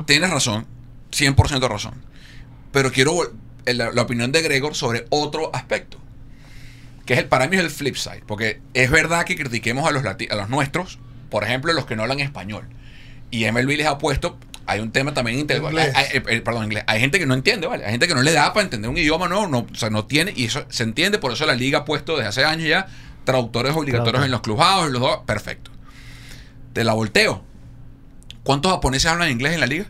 [0.06, 0.66] tienes razón,
[1.12, 1.94] 100% razón.
[2.72, 3.32] Pero quiero
[3.66, 5.98] la opinión de Gregor sobre otro aspecto.
[7.06, 8.24] Que es el, para mí es el flip side.
[8.26, 10.98] Porque es verdad que critiquemos a los, lati- a los nuestros,
[11.32, 12.68] por ejemplo, los que no hablan español.
[13.32, 15.40] Y MLB les ha puesto, hay un tema también.
[15.80, 16.84] Hay- hay- eh, perdón, inglés.
[16.86, 17.86] Hay gente que no entiende, ¿vale?
[17.86, 20.06] Hay gente que no le da para entender un idioma nuevo, no, o sea, no
[20.06, 22.88] tiene, y eso se entiende, por eso la liga ha puesto desde hace años ya
[23.24, 25.72] traductores obligatorios en los clubhouse, en los dos, perfecto.
[26.74, 27.44] Te la volteo.
[28.44, 29.86] ¿Cuántos japoneses hablan inglés en la liga?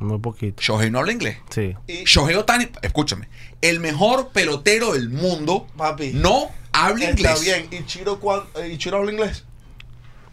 [0.00, 0.60] Muy poquito.
[0.60, 1.38] Shohei no habla inglés.
[1.50, 1.74] Sí.
[1.86, 3.28] Y, Shohei Otani, escúchame,
[3.60, 7.40] el mejor pelotero del mundo papi, no habla está inglés.
[7.42, 7.68] bien.
[7.70, 9.44] ¿Y Chiro, cuán- eh, ¿Y Chiro habla inglés?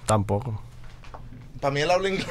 [0.05, 0.61] Tampoco.
[1.59, 2.25] Para mí él habla inglés.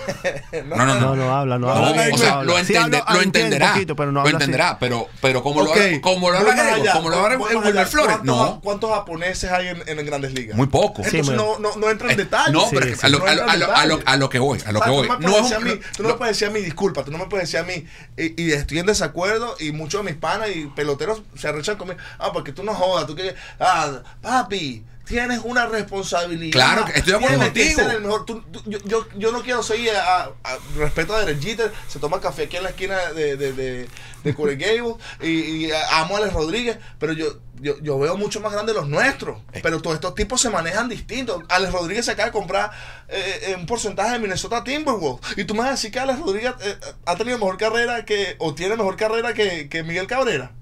[0.67, 1.81] No, no, No, no habla, no No, habla.
[1.95, 3.73] No, habla o sea, lo, Sí, entende- habla- lo entiende entenderá.
[3.75, 4.45] poquito, pero no lo habla así.
[4.45, 7.87] entenderá, pero, pero como lo Ok, habla, como lo habla Gregor, como lo habla Wilmer.
[7.87, 8.61] Flores, ¿Cuántos, no.
[8.61, 10.57] ¿Cuántos japoneses hay en, en grandes ligas?
[10.57, 11.05] Muy poco.
[11.05, 11.59] Sí, Entonces bueno.
[11.63, 12.53] no, no, no entra en Eh, detalles.
[12.53, 13.01] No, Sí, pero sí.
[13.01, 14.81] a, lo, No a, lo, a, lo, a, lo, a lo que voy, a lo
[14.81, 15.07] O que voy.
[15.09, 17.13] Tú, No es un- mí, tú no lo- me puedes decir a mí, disculpa, tú
[17.13, 20.21] no me puedes decir a mí, y, y estoy en desacuerdo, y muchos de mis
[20.21, 22.01] panas y peloteros se arrechan conmigo.
[22.19, 23.37] Ah, porque tú no jodas, tú que.
[23.61, 26.53] Ah, papi, tienes una responsabilidad.
[26.53, 28.25] Claro, estoy de acuerdo que el mejor.
[28.25, 31.99] Tú- tú- yo, yo, yo no quiero seguir a, a- respeto a Derek Jeter, se
[31.99, 33.89] toma café aquí en la esquina de, de, de,
[34.25, 37.27] de Corey Gable, y, y amo a Alex Rodríguez, pero yo,
[37.61, 39.39] yo, yo veo mucho más grande los nuestros.
[39.53, 39.61] Eh.
[39.63, 41.43] Pero todos estos tipos se manejan distintos.
[41.49, 42.71] Alex Rodríguez se acaba de comprar
[43.09, 45.37] eh, un porcentaje de Minnesota Timberwolves.
[45.37, 48.37] Y tú me vas a decir que Alex Rodríguez eh, ha tenido mejor carrera que,
[48.39, 50.53] o tiene mejor carrera que, que Miguel Cabrera.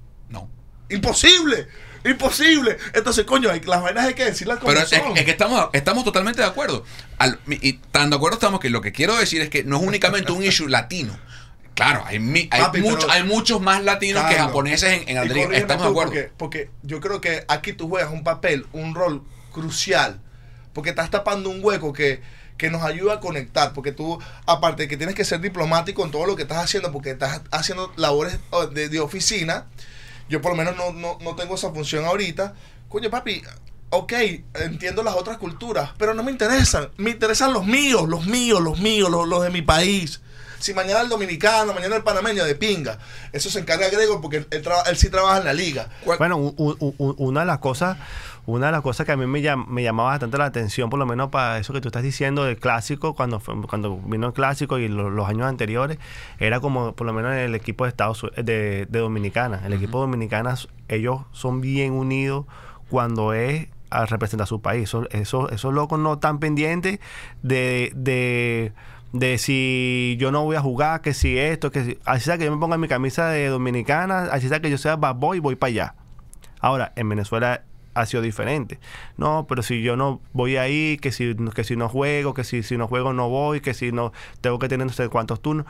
[0.90, 1.68] Imposible.
[2.04, 2.78] Imposible.
[2.94, 5.16] Entonces, coño, hay- las vainas hay que decirlas como Pero es, son.
[5.16, 6.84] es que estamos, estamos totalmente de acuerdo.
[7.18, 9.82] Al- y tan de acuerdo estamos que lo que quiero decir es que no es
[9.82, 11.18] únicamente un issue latino.
[11.74, 15.28] Claro, hay, mi- hay, Papi, mucho- pero- hay muchos más latinos que japoneses en, en
[15.28, 16.12] corrígeme Estamos de acuerdo.
[16.12, 19.22] Porque, porque yo creo que aquí tú juegas un papel, un rol
[19.52, 20.20] crucial.
[20.72, 22.20] Porque estás tapando un hueco que,
[22.56, 23.72] que nos ayuda a conectar.
[23.74, 26.90] Porque tú, aparte de que tienes que ser diplomático en todo lo que estás haciendo,
[26.92, 29.66] porque estás haciendo labores oh, de, de oficina,
[30.28, 32.54] yo por lo menos no, no, no tengo esa función ahorita.
[32.88, 33.42] Coño, papi,
[33.90, 34.12] ok,
[34.54, 36.90] entiendo las otras culturas, pero no me interesan.
[36.96, 40.20] Me interesan los míos, los míos, los míos, los, los de mi país.
[40.58, 42.98] Si mañana el dominicano, mañana el panameño de pinga,
[43.32, 45.88] eso se encarga Gregor porque él, él traba- él sí trabaja en la liga.
[46.04, 47.96] ¿Cuál- Bueno, u- u- u- una de las cosas,
[48.46, 50.98] una de las cosas que a mí me, llam- me llamaba bastante la atención, por
[50.98, 54.32] lo menos para eso que tú estás diciendo del clásico, cuando fue- cuando vino el
[54.32, 55.98] clásico y lo- los años anteriores,
[56.38, 59.62] era como por lo menos el equipo de Estados de, de Dominicana.
[59.66, 60.56] El equipo de Dominicana,
[60.88, 62.46] ellos son bien unidos
[62.88, 64.84] cuando es a representar a su país.
[64.84, 67.00] Eso- eso- esos locos no están pendientes
[67.42, 68.72] de, de,
[69.12, 71.98] de si yo no voy a jugar, que si esto, que si.
[72.04, 74.96] Así sea que yo me ponga mi camisa de dominicana, así sea que yo sea
[74.96, 75.94] bad boy, voy para allá.
[76.60, 77.62] Ahora, en Venezuela
[77.94, 78.78] ha sido diferente.
[79.16, 82.62] No, pero si yo no voy ahí, que si, que si no juego, que si,
[82.62, 85.66] si no juego no voy, que si no tengo que tener no sé cuántos turnos.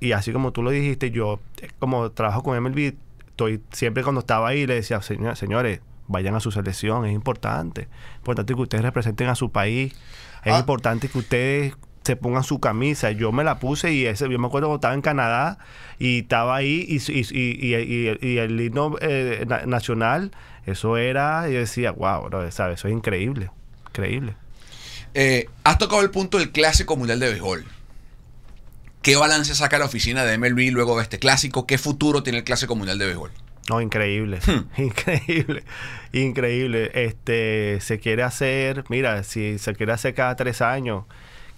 [0.00, 2.94] Y así como tú lo dijiste, yo eh, como trabajo con MLB,
[3.28, 7.82] estoy siempre cuando estaba ahí le decía, "Señor- señores, vayan a su selección, es importante.
[7.82, 9.92] Es importante que ustedes representen a su país.
[10.44, 10.58] Es Ah.
[10.58, 13.10] importante que ustedes se pongan su camisa.
[13.10, 15.58] Yo me la puse y ese, yo me acuerdo que estaba en Canadá
[15.98, 20.30] y estaba ahí y, y, y, y- y- y el himno eh, na- nacional,
[20.66, 22.78] eso era, yo decía, wow, bro, ¿sabes?
[22.80, 23.50] Eso es increíble,
[23.88, 24.34] increíble.
[25.14, 27.64] Eh, has tocado el punto del clásico mundial de béisbol.
[29.02, 31.66] ¿Qué balance saca la oficina de MLB luego de este clásico?
[31.66, 33.30] ¿Qué futuro tiene el clásico mundial de béisbol?
[33.68, 34.40] No, increíble.
[34.46, 34.68] Hmm.
[34.82, 35.64] Increíble.
[36.12, 36.90] Increíble.
[36.94, 41.04] Este, se quiere hacer, mira, si se quiere hacer cada tres años,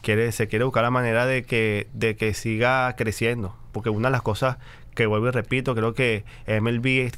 [0.02, 3.56] quiere, se quiere buscar la manera de que, de que siga creciendo.
[3.72, 4.58] Porque una de las cosas
[4.94, 7.12] que vuelvo y repito, creo que MLB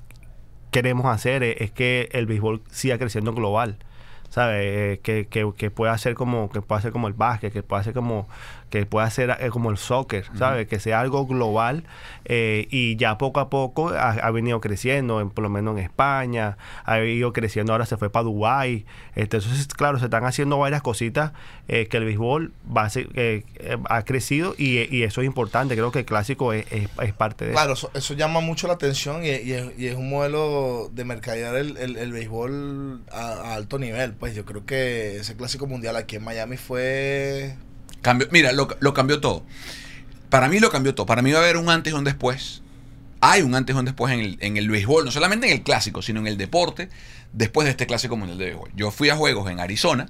[0.70, 3.78] queremos hacer es, es que el béisbol siga creciendo global.
[4.28, 4.62] ¿Sabes?
[4.64, 7.84] Eh, que, que, que pueda ser como que pueda ser como el básquet, que pueda
[7.84, 8.28] ser como
[8.74, 10.66] que pueda ser eh, como el soccer, ¿sabes?
[10.66, 11.84] Que sea algo global
[12.24, 15.84] eh, y ya poco a poco ha, ha venido creciendo, en- por lo menos en
[15.84, 18.84] España, ha ido creciendo, ahora se fue para Dubái.
[19.14, 21.30] Este, entonces, claro, se están haciendo varias cositas
[21.68, 23.44] eh, que el béisbol va a ser- eh,
[23.88, 25.76] ha crecido y, y eso es importante.
[25.76, 27.58] Creo que el clásico es, es- es parte de eso.
[27.60, 31.04] Claro, eso, eso llama mucho la atención y, y es, y es un modelo de
[31.04, 34.14] mercadear el, el, el béisbol a, a alto nivel.
[34.14, 37.54] Pues yo creo que ese clásico mundial aquí en Miami fue...
[38.30, 39.44] Mira, lo, lo cambió todo.
[40.30, 41.06] Para mí lo cambió todo.
[41.06, 42.62] Para mí va a haber un antes y un después.
[43.20, 45.62] Hay un antes y un después en el, en el béisbol, no solamente en el
[45.62, 46.88] clásico, sino en el deporte,
[47.32, 48.70] después de este clásico mundial de béisbol.
[48.74, 50.08] Yo fui a juegos en Arizona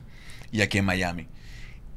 [0.50, 1.26] y aquí en Miami.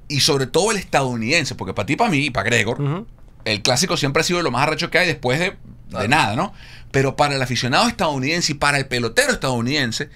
[0.08, 3.06] Y sobre todo el estadounidense, porque para ti, para mí y para Gregor,
[3.46, 5.58] el clásico siempre ha sido lo más arrecho que hay después de,
[6.00, 6.54] de nada, ¿no?
[6.92, 10.10] Pero para el aficionado estadounidense y para el pelotero estadounidense,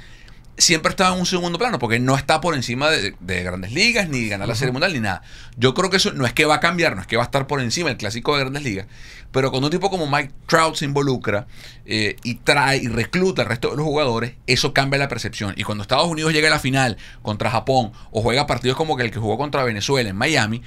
[0.58, 4.10] siempre estaba en un segundo plano, porque no está por encima de, de grandes ligas,
[4.10, 5.22] ni ganar la serie mundial, ni nada.
[5.58, 7.26] Yo creo que eso no es que va a cambiar, no es que va a
[7.26, 8.88] estar por encima del clásico de grandes ligas,
[9.32, 11.48] pero cuando un tipo como Mike Trout se involucra
[11.86, 15.54] eh, y trae y recluta al resto de los jugadores, eso cambia la percepción.
[15.56, 19.12] Y cuando Estados Unidos llega a la final contra Japón o juega partidos como el
[19.12, 20.62] que jugó contra Venezuela en Miami,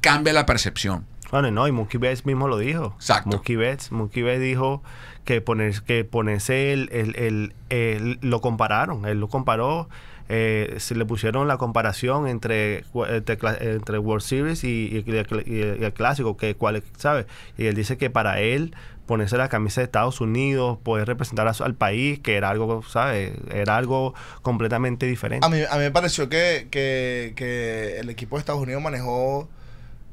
[0.00, 1.06] cambia la percepción.
[1.30, 2.94] Bueno, no, y Mookie Betts mismo lo dijo.
[2.96, 3.30] Exacto.
[3.30, 4.82] Mookie Betts, Mookie Betts dijo
[5.24, 9.88] que, poner, que ponerse el, el, el- el- Lo compararon, él lo comparó,
[10.28, 13.38] eh, se le pusieron la comparación entre, entre,
[13.74, 17.26] entre World Series y, el, Clásico, que cuál, ¿sabes?
[17.58, 18.74] Y él dice que para él
[19.06, 23.32] ponerse la camisa de Estados Unidos, poder representar al país, que era algo, ¿sabes?
[23.52, 25.44] Era algo completamente diferente.
[25.44, 29.48] A mí, a mí me pareció que, que, que el equipo de Estados Unidos manejó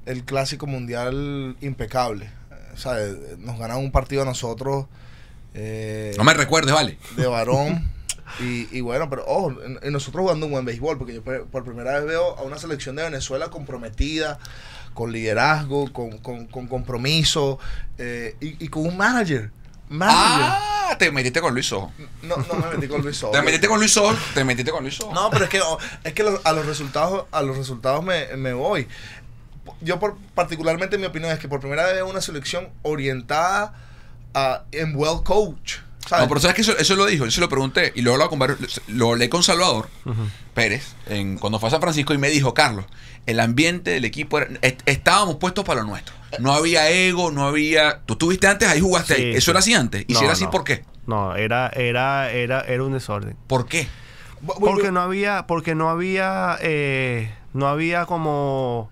[0.05, 2.29] el clásico mundial impecable.
[3.39, 4.85] Nos ganaron un partido a nosotros
[5.53, 6.97] eh, No me recuerdes, ¿vale?
[7.15, 7.89] de varón.
[8.39, 11.63] Y, y bueno, pero ojo, y- y nosotros jugando un buen béisbol, porque yo por,
[11.63, 14.37] primera vez veo a una selección de Venezuela comprometida,
[14.93, 17.57] con liderazgo, con, con, con compromiso
[17.97, 19.49] eh, y, y con un manager.
[19.89, 20.45] Manager.
[20.45, 21.91] Ah, te metiste con Luis Ojo.
[22.21, 23.31] No, no me metí con Luis Soto.
[23.31, 25.11] Te metiste con Luis Ojo, te metiste con Luis Ojo.
[25.11, 28.53] No, pero es que, oh, es que a los resultados, a los resultados me, me
[28.53, 28.87] voy.
[29.81, 33.73] Yo por, particularmente mi opinión es que por primera vez veo una selección orientada
[34.33, 35.75] a, en well coach.
[36.07, 36.23] ¿sabes?
[36.23, 38.29] No, pero sabes que eso, eso lo dijo, yo se lo pregunté y luego lo,
[38.29, 39.89] con varios- lo hablé con Salvador
[40.55, 42.85] Pérez en, cuando fue a San Francisco y me dijo, Carlos,
[43.27, 46.15] el ambiente del equipo era- est- estábamos puestos para lo nuestro.
[46.39, 47.99] No había ego, no había.
[48.05, 49.29] Tú estuviste antes, ahí jugaste Sí, ahí.
[49.31, 49.51] Eso sí.
[49.51, 50.05] era así antes.
[50.07, 50.51] Y si era así, no.
[50.51, 50.83] ¿por qué?
[51.07, 53.35] No, era, era, era, era un desorden.
[53.47, 53.87] ¿Por qué?
[54.59, 58.91] Porque no había, porque no había, eh, no había como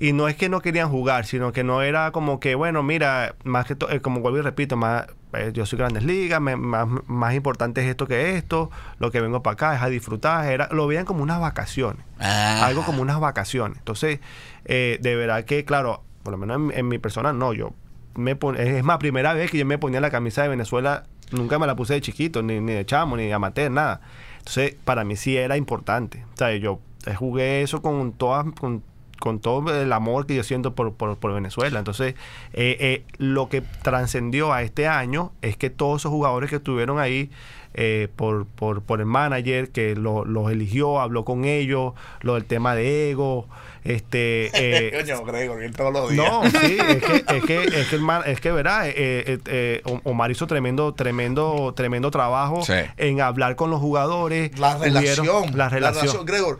[0.00, 3.34] y no es que no querían jugar, sino que no era como que, bueno, mira,
[3.44, 6.88] más que todo, como vuelvo y repito, más, eh, yo soy Grandes Ligas, me- más,
[7.06, 10.68] más importante es esto que esto, lo que vengo para acá es a disfrutar, era,
[10.72, 12.64] lo veían como unas vacaciones, Ah.
[12.66, 13.78] algo como unas vacaciones.
[13.78, 14.20] Entonces,
[14.64, 17.72] eh, de verdad que, claro, por lo menos en, en mi persona, no, yo
[18.14, 21.58] me pon- es más, primera vez que yo me ponía la camisa de Venezuela, nunca
[21.58, 24.00] me la puse de chiquito, ni, ni de chamo, ni de amateur, nada.
[24.38, 26.24] Entonces, para mí sí era importante.
[26.34, 28.82] O sea, yo eh, jugué eso con todas, con,
[29.20, 31.78] con todo el amor que yo siento por, por, por Venezuela.
[31.78, 32.14] Entonces,
[32.52, 36.98] eh, eh, lo que trascendió a este año es que todos esos jugadores que estuvieron
[36.98, 37.30] ahí
[37.74, 42.44] eh, por, por, por el manager, que lo- los eligió, habló con ellos, lo del
[42.44, 43.46] tema de ego,
[43.84, 44.50] este...
[44.54, 46.26] eh, Gregor, él todos los días.
[46.28, 49.38] no, sí, es que, es que, es que, el man- es que verá, eh, eh,
[49.46, 52.72] eh, O- Omar hizo tremendo, tremendo, tremendo trabajo Sí.
[52.96, 54.58] en hablar con los jugadores.
[54.58, 55.56] La Hubieron- relación.
[55.56, 56.26] La relación.
[56.26, 56.58] Gregor,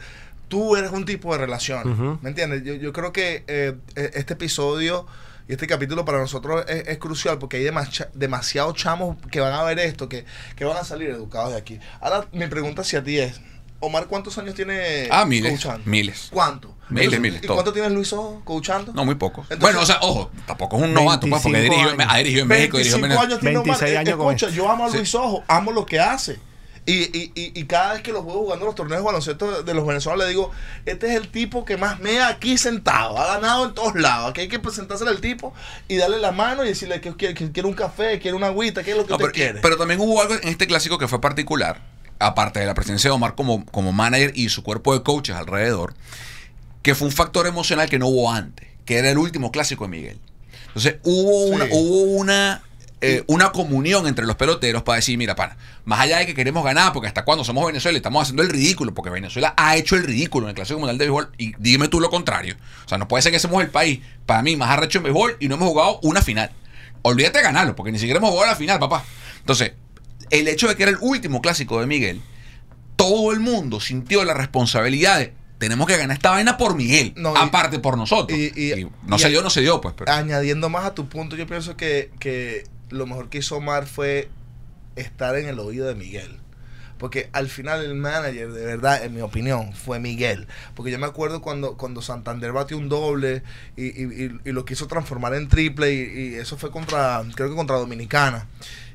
[0.50, 2.18] tú eres un tipo de relación.
[2.20, 2.62] ¿Me entiendes?
[2.64, 5.06] Yo, yo creo que eh, eh, este episodio
[5.48, 9.52] y este capítulo para nosotros es, es crucial porque hay demasi- demasiados chamos que van
[9.54, 11.78] a ver esto, que, que van a salir educados de aquí.
[12.00, 13.40] Ahora, mi pregunta hacia ti es:
[13.80, 15.52] Omar, ¿cuántos años tiene Ah, miles.
[15.52, 15.82] coachando?
[15.88, 16.28] Miles.
[16.30, 16.76] ¿Cuánto?
[16.90, 17.54] Miles, Entonces, miles, ¿Y todo.
[17.56, 18.92] cuánto tienes Luis Ojo coachando?
[18.92, 19.42] No, muy poco.
[19.42, 22.12] Entonces- bueno, o sea, ojo, tampoco es un novato, pues, porque 25 dirigió, años.
[22.12, 23.22] ha dirigido en México, dirigió en 25 Venezuela.
[23.22, 23.66] años tiene Omar.
[23.66, 24.96] 26 Eh, años con Escucha, yo amo a Sí.
[24.96, 26.38] Luis Ojo, amo lo que hace.
[26.86, 29.74] Y, y, y, y cada vez que lo veo jugando los torneos de baloncesto de,
[29.74, 30.50] los venezolanos, le digo,
[30.86, 34.30] este es el tipo que más mea aquí sentado, ha ganado en todos lados.
[34.30, 35.52] Aquí hay que presentárselo al tipo
[35.88, 38.82] y darle la mano y decirle que quiere, que quiere un café, quiere una agüita,
[38.82, 39.60] qué es lo que No, usted pero, quiere.
[39.60, 41.80] pero también hubo algo en este clásico que fue particular,
[42.18, 45.94] aparte de la presencia de Omar como, como manager y su cuerpo de coaches alrededor,
[46.82, 49.90] que fue un factor emocional que no hubo antes, que era el último clásico de
[49.90, 50.18] Miguel.
[50.68, 51.54] Entonces hubo Sí.
[51.54, 52.62] una, hubo una
[53.02, 56.62] eh, una comunión entre los peloteros para decir, mira, para, más allá de que queremos
[56.64, 60.04] ganar, porque hasta cuando somos Venezuela estamos haciendo el ridículo, porque Venezuela ha hecho el
[60.04, 62.56] ridículo en el Clásico Mundial de Béisbol, y dime tú lo contrario.
[62.84, 65.36] O sea, no puede ser que seamos el país, para mí, más arrecho en béisbol
[65.40, 66.50] y no hemos jugado una final.
[67.02, 69.02] Olvídate de ganarlo, porque ni siquiera hemos jugado la final, papá.
[69.38, 69.72] Entonces,
[70.28, 72.20] el hecho de que era el último clásico de Miguel,
[72.96, 77.34] todo el mundo sintió la responsabilidad de tenemos que ganar esta vaina por Miguel, No,
[77.34, 78.38] y- aparte por nosotros.
[78.38, 79.94] y- no se dio, no se dio, pues.
[79.96, 83.86] pero- Añadiendo más a tu punto, yo pienso que, que lo mejor que hizo Omar
[83.86, 84.28] fue
[84.96, 86.36] estar en el oído de Miguel.
[86.98, 90.46] Porque al final el manager, de verdad, en mi opinión, fue Miguel.
[90.74, 93.42] Porque yo me acuerdo cuando, cuando Santander batió un doble
[93.74, 97.48] y, y- y- y lo quiso transformar en triple y, y eso fue contra, creo
[97.48, 98.46] que contra Dominicana.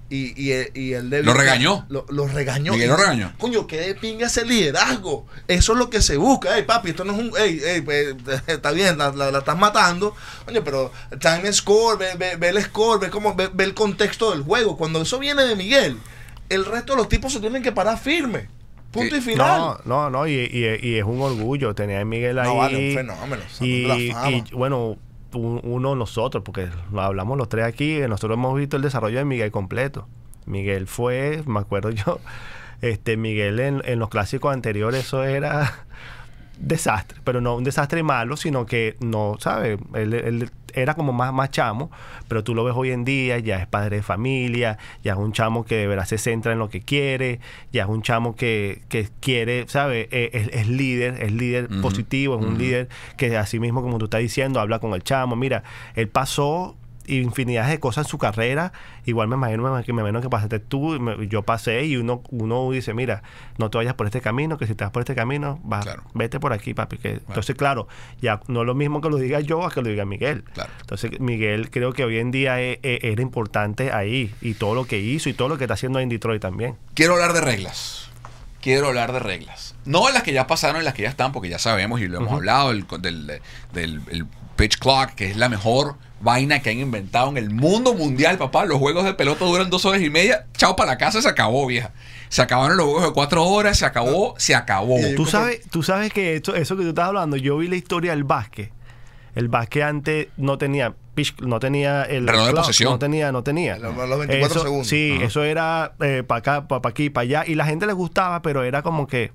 [0.08, 1.86] Y, y, y el de Lo regañó.
[1.90, 2.74] Lo, lo regañó.
[2.74, 3.34] Miguel lo regañó.
[3.40, 5.26] Coño, qué de pinga ese liderazgo.
[5.48, 6.56] Eso es lo que se busca.
[6.58, 7.32] Ey, papi, esto no es un.
[7.38, 8.16] Ey, ey, pues,
[8.48, 10.16] está bien, la, la- la estás matando.
[10.46, 14.30] Coño, pero time score, ve, ve- ve el score, ve, cómo, ve, ve el contexto
[14.32, 14.78] del juego.
[14.78, 15.98] Cuando eso viene de Miguel,
[16.50, 18.48] el resto de los tipos se tienen que parar firme.
[18.92, 19.60] Punto y final.
[19.60, 22.48] No, no, no, y, y- y es un orgullo tener a Miguel ahí.
[22.48, 23.88] No, vale, un fenómeno, Y,
[24.30, 24.98] y, bueno,
[25.34, 29.52] uno nosotros, porque hablamos los tres aquí, eh, nosotros hemos visto el desarrollo de Miguel
[29.52, 30.08] completo.
[30.46, 32.20] Miguel fue, me acuerdo yo,
[32.82, 35.74] este Miguel en, en los clásicos anteriores eso era
[36.60, 39.80] desastre, pero no un desastre malo, sino que no, ¿sabes?
[39.94, 41.90] Él, él era como más, más chamo,
[42.28, 45.32] pero tú lo ves hoy en día, ya es padre de familia, ya es un
[45.32, 47.40] chamo que de verdad se centra en lo que quiere,
[47.72, 50.08] ya es un chamo que, que quiere, ¿sabes?
[50.12, 54.06] Eh, Es, es líder, es líder positivo, es un líder que así mismo como tú
[54.06, 55.64] estás diciendo, habla con el chamo, mira,
[55.96, 56.76] él pasó
[57.08, 58.72] infinidad de cosas en su carrera.
[59.06, 62.94] Igual me imagino me, imagino que pasaste tú, me- yo pasé y uno, uno dice,
[62.94, 63.24] mira,
[63.58, 66.04] no te vayas por este camino, que si te vas por este camino, va, Claro.
[66.14, 66.98] vete por aquí, papi.
[66.98, 67.88] Que, Entonces, claro,
[68.22, 70.44] ya no es lo mismo que lo diga yo a que lo diga Miguel.
[70.54, 70.72] Claro.
[70.82, 74.86] Entonces, Miguel creo que hoy en día e- e- era importante ahí y todo lo
[74.86, 76.76] que hizo y todo lo que está haciendo en Detroit también.
[76.94, 78.10] Quiero hablar de reglas.
[78.62, 79.76] Quiero hablar de reglas.
[79.86, 82.18] No las que ya pasaron y las que ya están, porque ya sabemos y lo
[82.18, 83.28] hemos hablado del, del,
[83.74, 87.94] del- el pitch clock, que es la mejor vaina que han inventado en el mundo
[87.94, 88.66] mundial, papá.
[88.66, 90.46] Los juegos de pelota duran dos horas y media.
[90.58, 91.92] Chao para la casa, se acabó, vieja.
[92.30, 94.98] Se acabaron los juegos de cuatro horas, se acabó, se acabó.
[94.98, 97.76] Hay Tú sabes, tú sabes que esto, eso que tú estás hablando, yo vi la
[97.76, 98.72] historia del básquet.
[99.36, 102.92] El básquet antes no tenía pitch- no tenía el Reloj de clock, posesión.
[102.94, 103.78] no tenía, no tenía.
[103.78, 104.88] Los- los 24 Eso- segundos.
[104.88, 105.26] Sí, Ajá.
[105.26, 105.94] eso era
[106.28, 109.32] para acá, para aquí, para allá y la gente le gustaba, pero era como que,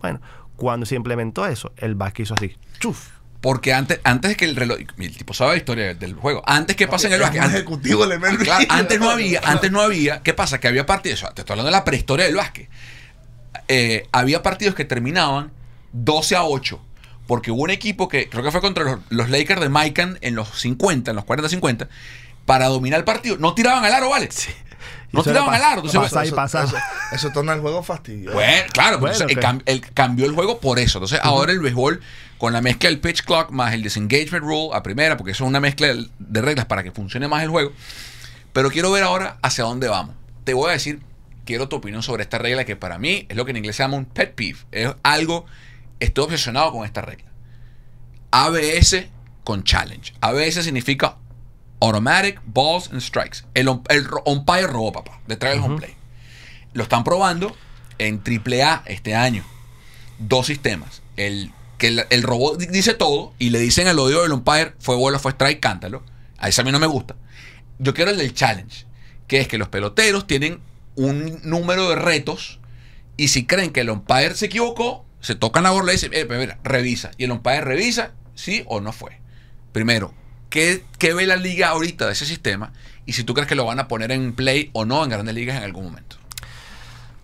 [0.00, 0.20] bueno,
[0.56, 3.10] cuando se implementó eso, el básquet hizo así, chuf.
[3.42, 4.78] Porque antes, antes de que el reloj.
[4.98, 6.42] El tipo sabe la historia del juego.
[6.46, 7.40] Antes que pasa en el básquet.
[7.42, 7.98] antes- ejecutivo.
[8.44, 10.22] Claro, antes no había, antes no había.
[10.22, 10.60] ¿Qué pasa?
[10.60, 11.20] Que había partidos.
[11.34, 12.70] Te estoy hablando de la prehistoria del básquet.
[13.68, 15.50] Eh, había partidos que terminaban
[15.92, 16.80] 12 a 8.
[17.26, 20.34] Porque hubo un equipo que creo que fue contra los, los Lakers de Maikan en
[20.34, 21.88] los 50, en los 40-50,
[22.46, 23.36] para dominar el partido.
[23.38, 24.28] No tiraban al aro, ¿vale?
[25.12, 25.82] No Eso al aro.
[25.84, 26.64] Entonces, pasa y pasa.
[26.64, 26.76] Eso,
[27.12, 28.34] eso torna el juego fastidioso.
[28.34, 30.98] bueno, claro, Bueno, entonces, el el- cambió el juego por eso.
[30.98, 32.00] Entonces, ahora el béisbol,
[32.38, 35.48] con la mezcla del pitch clock más el disengagement rule a primera, porque eso es
[35.48, 37.72] una mezcla de- de reglas para que funcione más el juego.
[38.52, 40.14] Pero quiero ver ahora hacia dónde vamos.
[40.44, 41.00] Te voy a decir,
[41.44, 43.82] quiero tu opinión sobre esta regla que para mí es lo que en inglés se
[43.82, 44.58] llama un pet peeve.
[44.72, 45.46] Es algo,
[46.00, 47.26] estoy obsesionado con esta regla.
[48.30, 49.06] ABS
[49.44, 50.14] con challenge.
[50.20, 51.16] ABS significa
[51.82, 53.44] Automatic Balls and Strikes.
[53.54, 55.94] El, um- el umpire robó, papá, detrás del home play.
[56.74, 57.54] Lo están probando
[57.98, 59.44] en AAA este año.
[60.18, 61.02] Dos sistemas.
[61.16, 64.74] El que el, el robot di- dice todo y le dicen al oído del umpire,
[64.78, 66.02] fue bola, fue strike, cántalo.
[66.38, 67.16] A ese a mí no me gusta.
[67.80, 68.86] Yo quiero el del challenge,
[69.26, 70.60] que es que los peloteros tienen
[70.94, 72.60] un número de retos
[73.16, 76.24] y si creen que el umpire se equivocó, se tocan la gorra y dicen, eh,
[76.30, 77.10] mira, revisa.
[77.18, 79.18] Y el umpire revisa sí o no fue.
[79.72, 80.14] Primero,
[80.52, 82.72] ¿qué, qué ve la liga ahorita de ese sistema?
[83.06, 85.34] Y si tú crees que lo van a poner en play o no en grandes
[85.34, 86.16] ligas en algún momento.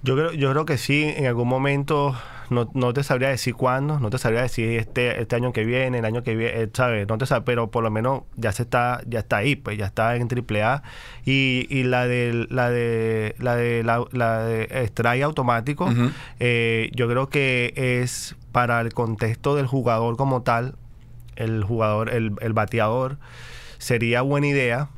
[0.02, 2.16] Yo creo, yo creo que sí, en algún momento,
[2.50, 5.98] no, no te sabría decir cuándo, no te sabría decir este, este año que viene,
[5.98, 7.06] el año que viene, eh, ¿sabes?
[7.08, 9.86] No te sab- pero por lo menos ya se está, ya está ahí, pues ya
[9.86, 10.82] está en AAA.
[11.26, 15.92] Y, y la de la de la de la, la de strike automático,
[16.38, 20.76] eh, yo creo que es para el contexto del jugador como tal,
[21.38, 23.18] el jugador, el, el bateador,
[23.78, 24.88] sería buena idea.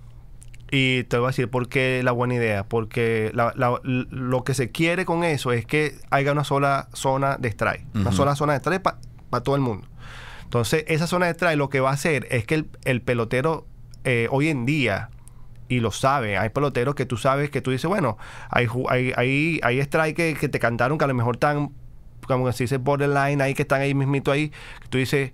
[0.72, 2.64] Y te voy a decir por qué la buena idea.
[2.64, 7.36] Porque la- la- lo que se quiere con eso es que haya una sola zona
[7.38, 7.84] de strike.
[7.94, 9.86] Una sola zona de strike para todo el mundo.
[10.44, 13.66] Entonces, esa zona de strike lo que va a hacer es que el, el pelotero
[14.04, 15.10] eh, hoy en día,
[15.68, 18.16] y lo sabe, hay peloteros que tú sabes que tú dices, bueno,
[18.48, 21.70] hay, hay, hay, hay strike que, que te cantaron que a lo mejor están
[22.38, 24.52] como se dice, borderline, ahí que están ahí mismito ahí.
[24.88, 25.32] Tú dices,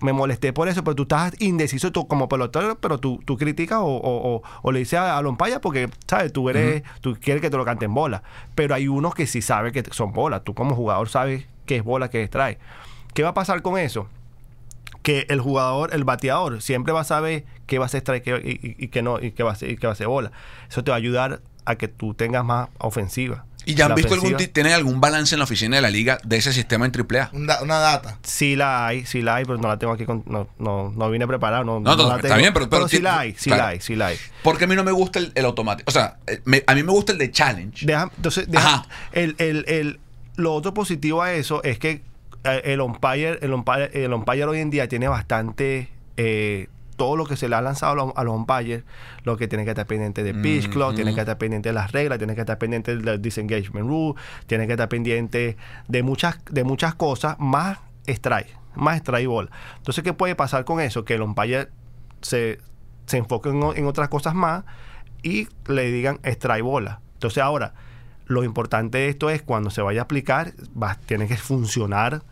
[0.00, 3.78] me molesté por eso, pero tú estás indeciso tú como pelotero, pero tú, tú criticas
[3.78, 6.32] o, o, o, o le dices a, a Lompaya porque, ¿sabes?
[6.32, 8.22] Tú eres, tú quieres que te lo canten bola.
[8.54, 10.44] Pero hay unos que sí saben que son bolas.
[10.44, 12.58] Tú como jugador sabes qué es bola, qué es strike.
[13.14, 14.08] ¿Qué va a pasar con eso?
[15.04, 18.50] que el jugador, el bateador, siempre va a saber qué va a ser strike y,
[18.50, 20.32] y, y qué no, y qué va a ser, y qué va a ser bola.
[20.66, 23.44] Eso te va a ayudar a que tú tengas más ofensiva.
[23.66, 25.90] ¿Y ya han visto algún, ofensiva- ti- tienen algún balance en la oficina de la
[25.90, 27.30] liga de ese sistema en AAA?
[27.32, 28.18] Un da- una data.
[28.22, 31.10] Sí la hay, sí la hay, pero no la tengo aquí, con- no, no, no
[31.10, 31.64] vine preparado.
[31.64, 32.36] No, No, no, la está tengo.
[32.40, 33.62] bien, pero- pero sí la hay, sí claro.
[33.62, 34.16] la hay, sí la hay.
[34.42, 35.88] Porque a mí no me gusta el, el automático.
[35.88, 37.86] O sea, eh, me- a mí me gusta el de challenge.
[37.86, 38.86] Deja- entonces, deja- Ajá.
[39.12, 40.00] el, el, el,
[40.36, 42.02] lo otro positivo a eso es que
[42.44, 47.26] eh, el umpire, el umpire, el umpire hoy en día tiene bastante eh, todo lo
[47.26, 48.84] que se le ha lanzado a los, a los umpires,
[49.24, 50.96] lo que tiene que estar pendiente de pitch clock, Ujú.
[50.96, 54.14] tiene que estar pendiente de las reglas, tiene que estar pendiente del disengagement rule,
[54.46, 55.56] tiene que estar pendiente
[55.88, 59.50] de muchas, de muchas cosas, más strike, más strike ball.
[59.78, 61.04] Entonces, ¿qué puede pasar con eso?
[61.04, 61.68] Que el umpire
[62.20, 62.58] se,
[63.06, 64.64] se enfoque en otras cosas más
[65.22, 67.00] y le digan strike bola.
[67.14, 67.74] Entonces ahora,
[68.26, 72.22] lo importante de esto es cuando se vaya a aplicar, va, tiene que funcionar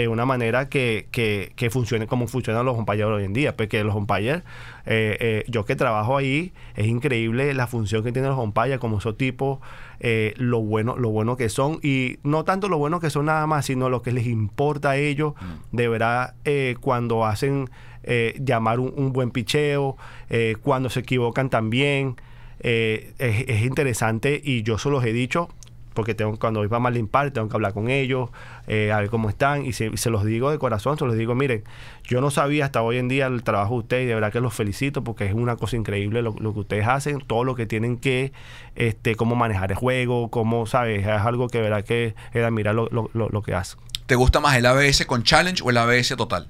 [0.00, 3.56] de una manera que, que, que funcione como funcionan los umpires hoy en día.
[3.56, 4.42] Porque los umpires,
[4.84, 8.98] eh, eh, yo que trabajo ahí, es increíble la función que tienen los umpires, como
[8.98, 9.60] esos tipos,
[10.00, 11.78] eh, lo, bueno, lo bueno que son.
[11.82, 14.96] Y no tanto lo bueno que son nada más, sino lo que les importa a
[14.96, 15.34] ellos,
[15.72, 17.70] de verdad, eh, cuando hacen
[18.02, 19.96] eh, llamar un, un buen picheo,
[20.30, 22.16] eh, cuando se equivocan también.
[22.60, 25.50] Eh, es, es interesante y yo se los he dicho
[25.96, 28.30] porque tengo, cuando voy para Marlin Park tengo que hablar con ellos,
[28.68, 31.16] eh, a ver cómo están y se, y se los digo de corazón, se los
[31.16, 31.64] digo, miren,
[32.04, 34.40] yo no sabía hasta hoy en día el trabajo de ustedes y de verdad que
[34.40, 37.66] los felicito porque es una cosa increíble lo, lo que ustedes hacen, todo lo que
[37.66, 38.32] tienen que,
[38.76, 41.00] este, cómo manejar el juego, cómo, ¿sabes?
[41.00, 43.80] Es algo que de verdad que es admirar lo, lo, lo, lo que hacen.
[44.06, 46.46] ¿Te gusta más el ABS con challenge o el ABS total?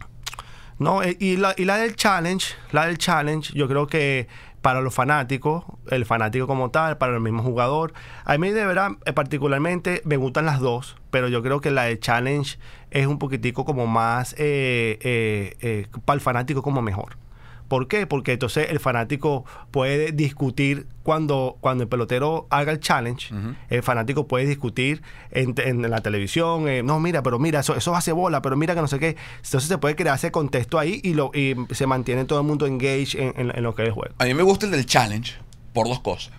[0.79, 4.29] No, eh, y la, y la del challenge, la del challenge, yo creo que
[4.67, 5.63] para los fanáticos,
[5.93, 7.93] el fanático como tal, para el mismo jugador,
[8.25, 11.85] a mí de verdad, eh, particularmente, me gustan las dos, pero yo creo que la
[11.85, 12.59] de challenge
[12.91, 17.17] es un poquitico como más, eh, eh, eh, para el fanático como mejor.
[17.69, 18.07] ¿Por qué?
[18.07, 23.35] Porque entonces el fanático puede discutir cuando, cuando el pelotero haga el challenge,
[23.71, 27.95] el fanático puede discutir en, en la televisión, eh, no, mira, pero mira, eso, eso
[27.95, 29.17] hace bola, pero mira que no sé qué.
[29.45, 32.67] Entonces se puede crear ese contexto ahí y, lo, y se mantiene todo el mundo
[32.67, 34.15] engaged en, en- en lo que es el juego.
[34.19, 35.35] A mí me gusta el del challenge
[35.73, 36.33] por dos cosas.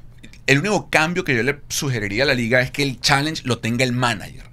[0.45, 3.59] El único cambio que yo le sugeriría a la liga es que el challenge lo
[3.59, 4.45] tenga el manager,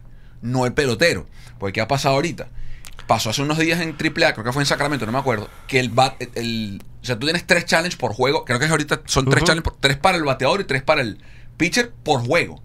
[0.42, 1.26] no el pelotero.
[1.58, 2.48] Porque ¿qué ha pasado ahorita?
[3.06, 5.78] Pasó hace unos días en AAA, creo que fue en Sacramento, no me acuerdo, que
[5.78, 9.26] el bat, el, o sea, tú tienes tres challenges por juego, creo que ahorita son
[9.26, 11.18] tres challenges, por- tres para el bateador y tres para el
[11.56, 12.62] pitcher por juego.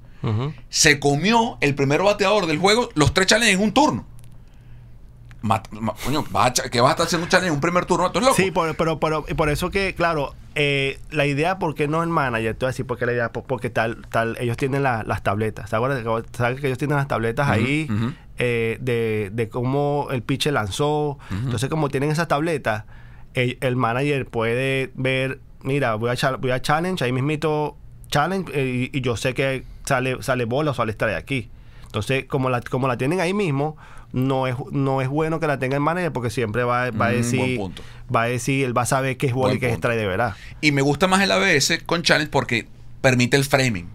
[0.70, 4.06] Se comió el primer bateador del juego los tres challenges en un turno.
[5.42, 7.86] Ma- ma- coño, vas a ¿qué vas a estar haciendo un challenge en un primer
[7.86, 8.12] turno?
[8.12, 8.36] ¿Tú eres loco?
[8.42, 12.04] Sí, por, pero, pero y por eso que, claro, eh, la idea, ¿por qué no
[12.04, 12.56] el manager?
[12.56, 15.24] Te voy a decir, porque la idea, por- porque tal, tal, ellos tienen la- las
[15.24, 15.70] tabletas.
[15.70, 16.04] ¿Te acuerdas?
[16.34, 18.14] ¿Sabes que ellos tienen las tabletas Ujú, ahí ujú.
[18.40, 21.20] Eh, de, de cómo el pitcher lanzó?
[21.30, 22.86] Entonces, como tienen esas tabletas,
[23.36, 27.78] el, el manager puede ver, mira, voy a, voy a challenge, ahí mismito
[28.10, 31.50] challenge, eh, y, y yo sé que sale, sale bola o sale extra de aquí.
[31.86, 33.78] Entonces, como la, como la tienen ahí mismo,
[34.12, 37.12] no es, no es bueno que la tenga el manager porque siempre va, va a
[37.12, 37.60] Mm, decir,
[38.14, 39.98] va a decir, él va a saber qué es bola Buen y qué es strike
[40.00, 40.36] de verdad.
[40.62, 42.68] Y me gusta más el ABS con challenge porque
[43.02, 43.88] permite el framing.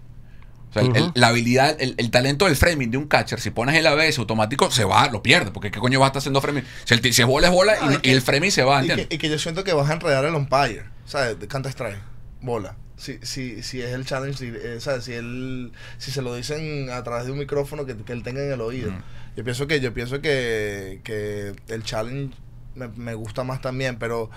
[0.74, 3.76] O sea, el- la habilidad, el, el talento del framing de un catcher, si pones
[3.76, 5.50] el ABS automático, se va, lo pierde.
[5.52, 6.64] Porque ¿qué coño va a estar haciendo framing?
[6.84, 8.84] Si, el si es bola, es bola y, es que- y el framing se va,
[8.84, 11.36] Y que, y que yo siento que vas a enredar el umpire, ¿sabes?
[11.48, 11.98] Canta strike,
[12.40, 12.76] bola.
[12.96, 15.04] Si, si, si es el challenge, si, eh, ¿sabes?
[15.04, 18.42] Si, él, si se lo dicen a través de un micrófono que, que él tenga
[18.44, 18.92] en el oído.
[19.36, 22.34] Yo pienso que yo pienso que, que el challenge
[22.76, 24.30] me, me gusta más también, pero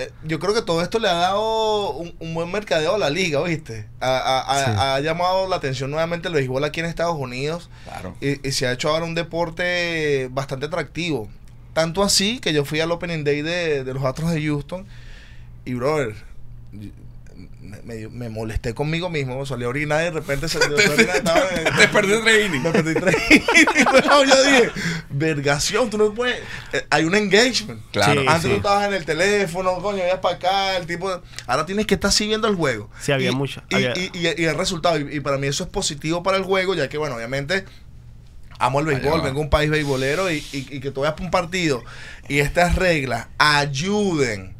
[0.00, 3.10] eh, yo creo que todo esto le ha dado un, un buen mercadeo a la
[3.10, 3.86] liga, ¿viste?
[4.00, 4.70] Ha, ha- ha- Sí.
[4.78, 7.70] ha llamado la atención nuevamente el béisbol aquí en Estados Unidos.
[7.84, 8.16] Claro.
[8.20, 11.28] Y, y se ha hecho ahora un deporte bastante atractivo.
[11.72, 14.86] Tanto así que yo fui al Opening Day de, de los Astros de Houston
[15.64, 16.14] y, brother,
[17.84, 19.44] me, molesté conmigo mismo.
[19.46, 22.62] Salí a orinar y de repente se a Te perdí tres innings.
[22.64, 23.48] me perdí tres innings.
[24.28, 24.70] Yo dije,
[25.10, 26.38] vergación, tú no puedes.
[26.72, 27.80] eh, hay un engagement.
[27.92, 28.20] Claro.
[28.22, 28.48] Sí, Antes sí.
[28.50, 31.10] tú estabas en el teléfono, coño, ibas para acá, el tipo.
[31.46, 32.90] Ahora tienes que estar siguiendo el juego.
[33.00, 35.46] Sí, había Y- mucho- Y, había- y- y- y el resultado, y, y para mí
[35.46, 37.64] eso es positivo para el juego, ya que, bueno, obviamente.
[38.62, 41.24] Amo el béisbol, vengo de un país beisbolero y, y- y que tú vayas para
[41.24, 41.82] un partido
[42.28, 44.54] y estas reglas ayuden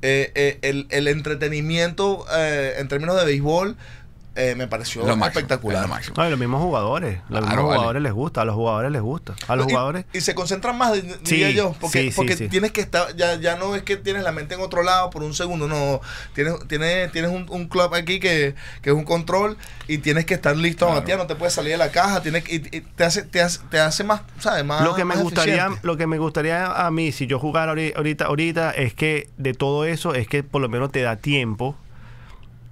[0.00, 3.76] eh, eh, el, el entretenimiento eh, en términos de béisbol
[4.38, 5.82] eh, me pareció Lo máximo, espectacular.
[5.82, 6.14] es lo máximo.
[6.16, 7.18] No, y los mismos jugadores.
[7.28, 7.76] Los Claro, mismos vale.
[7.78, 8.40] jugadores les gusta.
[8.40, 9.34] A los jugadores les gusta.
[9.48, 10.04] A los Y- jugadores.
[10.12, 12.48] Y, se concentran más, di- Sí, diría yo, porque, sí, sí, porque sí.
[12.48, 15.22] tienes que estar, ya, ya no es que tienes la mente en otro lado por
[15.22, 16.00] un segundo, no,
[16.34, 19.56] tienes, tienes, tienes un, un club aquí que, que es un control
[19.88, 21.00] y tienes que estar listo a Claro.
[21.00, 23.42] batear, no te puedes salir de la caja, tienes que, y, y te hace, te
[23.42, 24.64] hace, te hace más, ¿sabes?
[24.64, 25.80] Más, lo que me más gustaría eficiente.
[25.86, 29.54] lo que me gustaría a mí si yo jugara ahori- ahorita ahorita es que de
[29.54, 31.74] todo eso es que por lo menos te da tiempo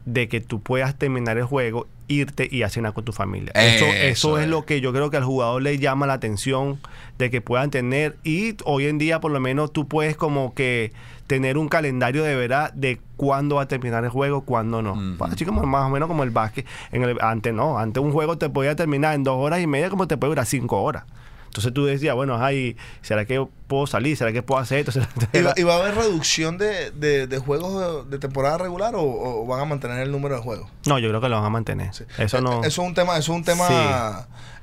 [0.06, 3.94] de que tú puedas terminar el juego irte y cenar con tu familia eso, Eso
[3.94, 4.48] eso es es.
[4.50, 6.78] lo que yo creo que al jugador le llama la atención
[7.18, 10.92] de que puedan tener y hoy en día por lo menos tú puedes como que
[11.26, 15.24] tener un calendario de verdad de cuándo va a terminar el juego cuándo no Ujú.
[15.24, 18.38] así como más o menos como el básquet en el, antes no antes un juego
[18.38, 21.02] te podía terminar en dos horas y media como te puede durar cinco horas
[21.46, 24.16] entonces tú decías, bueno, ay, ¿será que puedo salir?
[24.16, 24.92] ¿Será que puedo hacer esto?
[24.92, 28.58] ¿Será- ¿Y va, y va a haber reducción de, de, de juegos de, de temporada
[28.58, 30.70] regular o, o van a mantener el número de juegos?
[30.86, 31.92] No, yo creo que lo van a mantener.
[31.94, 32.04] Sí.
[32.18, 32.60] Eso Eh, no.
[32.60, 33.74] Eso es un tema, eso es un tema Sí.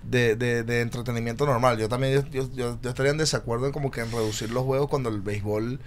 [0.04, 1.78] de, de, de entretenimiento normal.
[1.78, 4.88] Yo también yo, yo, yo estaría en desacuerdo en como que en reducir los juegos
[4.90, 5.80] cuando el béisbol,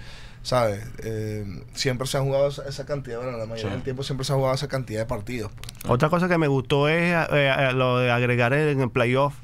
[0.43, 0.85] ¿sabes?
[1.03, 1.45] Eh,
[1.75, 3.75] siempre se han jugado esa, cantidad, bueno, la mayoría Sí.
[3.75, 5.51] del tiempo siempre se ha jugado esa cantidad de partidos.
[5.57, 5.91] pues.
[5.91, 9.35] Otra cosa que me gustó es eh, eh, lo de agregar en el playoff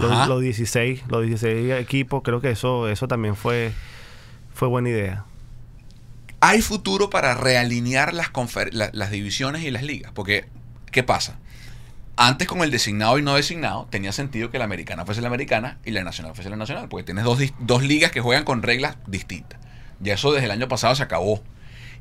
[0.00, 2.22] los, los 16, los 16 equipos.
[2.22, 3.72] Creo que eso, eso también fue,
[4.52, 5.24] fue buena idea.
[6.40, 10.12] ¿Hay futuro para realinear las, confer- la- las divisiones y las ligas?
[10.12, 10.46] Porque,
[10.90, 11.38] ¿qué pasa?
[12.16, 15.78] Antes con el designado y no designado, tenía sentido que la americana fuese la americana
[15.84, 18.98] y la nacional fuese la nacional, porque tienes dos, dos ligas que juegan con reglas
[19.06, 19.58] distintas.
[20.04, 21.42] Y eso desde el año pasado se acabó.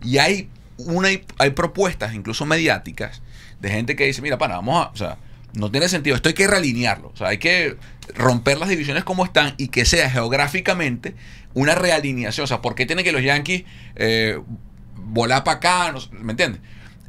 [0.04, 1.08] Y hay, una,
[1.40, 3.22] hay propuestas, incluso mediáticas,
[3.62, 4.90] de gente que dice, mira, para, vamos a...
[4.90, 5.18] O sea,
[5.54, 7.10] no tiene sentido, esto hay que realinearlo.
[7.14, 7.78] O sea, hay que
[8.16, 11.16] romper las divisiones como están y que sea geográficamente
[11.54, 12.44] una realineación.
[12.46, 13.64] O sea, ¿por qué tienen que los Yankees
[13.96, 14.40] eh,
[14.96, 15.92] volar para acá?
[15.92, 16.62] No ¿Me entiendes?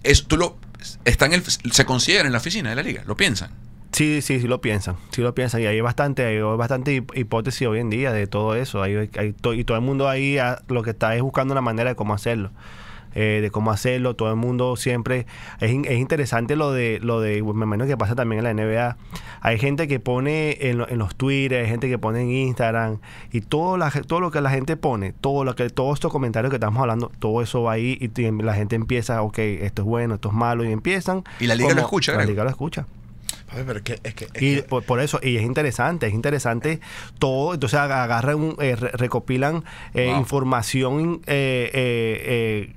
[0.03, 0.59] Eso, tú lo,
[1.05, 3.51] está el, se considera en la oficina de la liga, lo piensan.
[3.92, 7.66] Sí, sí, sí lo piensan, sí lo piensan y hay bastante, hay bastante hip- hipótesis
[7.68, 8.82] hoy en día de todo eso.
[8.82, 11.90] Hay, hay y todo el mundo ahí ah, lo que está es buscando una manera
[11.90, 12.51] de cómo hacerlo,
[13.14, 14.14] eh, de cómo hacerlo.
[14.16, 15.26] Todo el mundo siempre
[15.60, 18.96] es, es interesante lo de lo de me imagino que pasa también en la NBA.
[19.40, 22.98] Hay gente que pone en, lo- en los Twitter, hay gente que pone en Instagram
[23.32, 26.50] y todo la, todo lo que la gente pone, todo lo que todos estos comentarios
[26.50, 30.14] que estamos hablando, todo eso va ahí y la gente empieza, ok, esto es bueno,
[30.16, 31.24] esto es malo y empiezan.
[31.40, 32.86] Y la liga lo escucha, La liga lo escucha.
[33.54, 36.14] Pero es que, es que, es Y que- por, por eso, y es interesante, es
[36.14, 36.80] interesante
[37.18, 39.62] todo, entonces aga- agarran, un- eh, re- recopilan
[39.94, 40.18] eh, Wow.
[40.20, 42.72] información eh, eh, eh,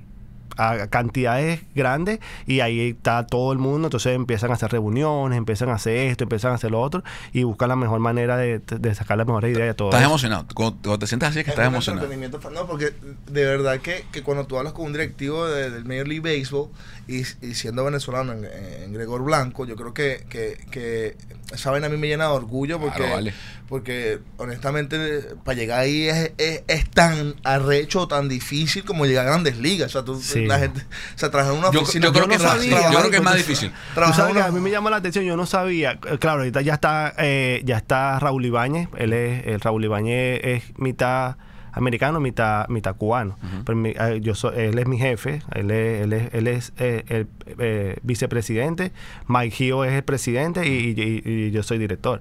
[0.58, 5.70] a cantidades grandes y ahí está todo el mundo, entonces empiezan a hacer reuniones, empiezan
[5.70, 7.02] a hacer esto, empiezan a hacer lo otro
[7.32, 10.10] y buscan la mejor manera de, de sacar la mejor idea de todo Estás eso.
[10.10, 10.46] emocionado.
[10.54, 12.08] Cuando, cuando te sientas así es que Es estás emocionado.
[12.52, 12.92] No, porque
[13.30, 16.68] de verdad que, que cuando tú hablas con un directivo de- del Major League Baseball
[17.08, 21.16] y, y siendo venezolano en, en Gregor Blanco, yo creo que, que, que
[21.52, 23.32] esa vaina a mí me llena de orgullo porque, Claro, vale.
[23.68, 29.30] porque honestamente para llegar ahí es, es, es tan arrecho, tan difícil como llegar a
[29.30, 29.88] grandes ligas.
[29.88, 30.44] O sea, tú, Sí.
[30.46, 30.80] la gente,
[31.14, 32.06] o sea, trabajar en una Yo, oficina.
[32.06, 32.90] yo creo yo que no más- sabía.
[32.92, 33.70] yo creo que es más Trabajar- difícil.
[33.70, 36.40] Tú trabajar sabes que una- a mí me llama la atención, yo no sabía, claro,
[36.40, 41.36] ahorita ya está, eh, ya está Raúl Ibáñez, él es, el Raúl Ibáñez es mitad
[41.78, 43.38] americano, mitad, mitad cubano.
[43.64, 47.04] Pero mi- eh, yo él es mi jefe, él es, él es, él es eh,
[47.08, 47.26] el
[47.58, 48.92] eh, vicepresidente,
[49.26, 52.20] Mike Gio es el presidente y, y- y- y yo soy director.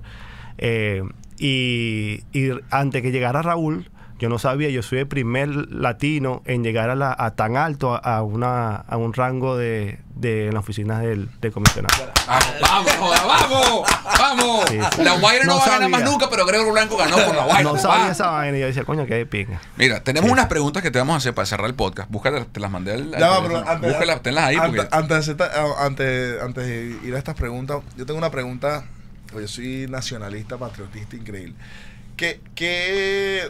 [0.58, 1.04] Eh,
[1.40, 3.90] y, y antes que llegara Raúl,
[4.20, 7.94] yo no sabía, yo soy el primer latino en llegar a, la, a tan alto
[7.94, 11.94] a, a una, a un rango de, de en la oficina del, del comisionado.
[12.28, 13.84] Vamos, vamos, joda, vamos,
[14.20, 14.66] vamos.
[14.70, 15.04] Sí, sí.
[15.04, 17.44] La Guaira no, No va a ganar más nunca, pero Gregor Blanco ganó por la
[17.44, 17.64] Guaira.
[17.64, 17.80] No va.
[17.80, 19.62] sabía esa vaina y yo decía, coño, qué de pinga.
[19.78, 22.10] Mira, tenemos unas preguntas que te vamos a hacer para cerrar el podcast.
[22.10, 24.96] Búscalas, te las mandé al, al Ya pero antes, Búscalas, tenlas ahí antes, porque...
[24.96, 28.84] antes, de hacer esta- antes, antes de ir a estas preguntas, yo tengo una pregunta.
[29.34, 31.54] Yo soy nacionalista, patriotista, increíble.
[32.16, 33.44] ¿Qué, qué,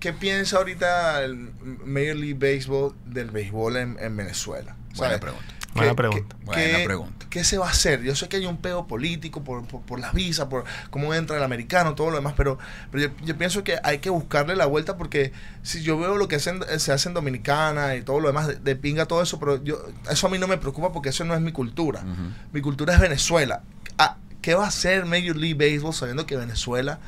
[0.00, 1.50] qué piensa ahorita el
[1.84, 4.74] Major League Baseball del béisbol en, en Venezuela?
[4.96, 5.44] Buena pregunta.
[5.48, 6.36] ¿Qué- Buena qué- pregunta.
[6.44, 7.26] Buena qué- pregunta.
[7.30, 8.02] ¿Qué se va a hacer?
[8.02, 11.36] Yo sé que hay un peo político por, por, por las visas, por cómo entra
[11.36, 12.58] el americano, todo lo demás, pero,
[12.90, 15.30] pero yo, yo pienso que hay que buscarle la vuelta porque
[15.62, 18.56] si yo veo lo que hacen- se hace en Dominicana y todo lo demás, de,
[18.56, 19.80] de pinga todo eso, pero yo
[20.10, 22.02] eso a mí no me preocupa porque eso no es mi cultura.
[22.52, 23.62] Mi cultura es Venezuela.
[23.96, 26.98] Ah, ¿Qué va a hacer Major League Baseball sabiendo que Venezuela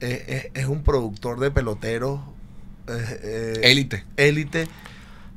[0.00, 2.20] es, es un productor de peloteros
[2.88, 4.04] eh, eh, Élite.
[4.16, 4.68] élite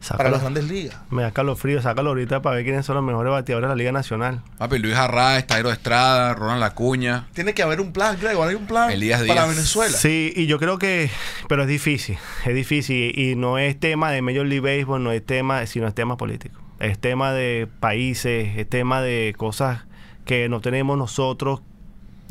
[0.09, 0.97] para las grandes ligas?
[1.09, 3.91] Me da calofrío, sácalo ahorita para ver quiénes son los mejores bateadores de la Liga
[3.91, 4.41] Nacional.
[4.57, 8.65] Papi, Luis Arraez, Tairo Estrada, Ronald Lacuña, Tiene que haber un plan, Grego, hay un
[8.65, 9.49] plan Elías para Díaz.
[9.55, 9.97] Venezuela.
[9.97, 11.09] Sí, y yo creo que,
[11.47, 15.25] pero es difícil, es difícil y no es tema de Major League Baseball, no es
[15.25, 16.59] tema, sino es tema político.
[16.79, 19.85] Es tema de países, es tema de cosas
[20.25, 21.61] que no tenemos nosotros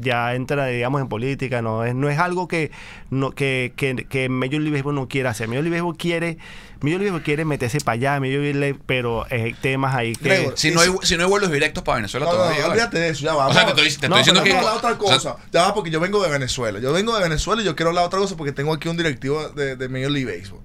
[0.02, 2.70] ya entra, digamos, en política, no es, no es algo que,
[3.10, 5.48] no, que, que, que Major League Baseball no quiere hacer.
[5.48, 6.36] Major League Baseball quiere,
[6.80, 10.28] Major League Baseball quiere meterse para allá, Major League, pero hay temas ahí que...
[10.28, 12.60] Gregor, Si no, hay, si no hay vuelos directos para Venezuela No, todavía.
[12.62, 13.46] no, olvídate de eso, ya va.
[13.48, 13.86] O sea, te vamos.
[13.86, 14.58] estoy, te No, estoy diciendo Vamos que.
[14.58, 15.36] hablar otra o sea, cosa.
[15.52, 16.78] ya va, porque yo vengo de Venezuela.
[16.80, 19.48] Yo vengo de Venezuela y yo quiero hablar otra cosa porque tengo aquí un directivo
[19.50, 20.60] de, de Major League Baseball.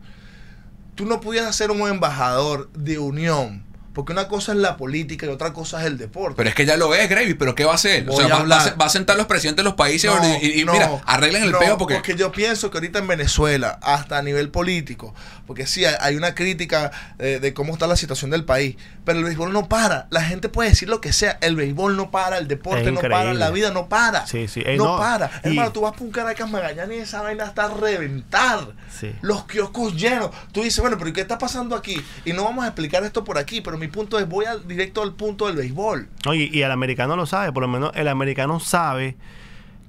[0.95, 3.66] Tú no pudieras ser un embajador de unión.
[3.97, 6.35] Porque una cosa es la política y otra cosa es el deporte.
[6.37, 8.03] pero es que ya lo es, Gravy, pero ¿qué va a hacer?
[8.07, 8.61] O Voy sea, a va, va a, hablar.
[8.61, 11.41] se- va a sentar los presidentes de los países No, y, y no, mira, arreglen
[11.41, 12.15] el no, peo porque.
[12.15, 15.15] yo pienso que ahorita en Venezuela, hasta a nivel político,
[15.47, 19.25] porque sí, hay, una crítica eh, de cómo está la situación del país, pero el
[19.25, 20.05] béisbol no para.
[20.11, 23.33] La gente puede decir lo que sea, el béisbol no para, el deporte no para,
[23.33, 24.27] la vida no para.
[24.27, 25.31] Sí, sí, eh, no, no, para.
[25.43, 28.73] y- Hermano, tú vas por un Caracas Magallanes y esa vaina está a reventar.
[28.95, 29.11] Sí.
[29.21, 30.29] Los kioscos llenos.
[30.51, 32.01] Tú dices, bueno, pero ¿y ¿qué está pasando aquí?
[32.25, 35.01] Y no vamos a explicar esto por aquí, pero mi punto es, voy al, directo
[35.03, 36.07] al punto del béisbol.
[36.27, 39.15] Oye, y el americano lo sabe, por lo menos el americano sabe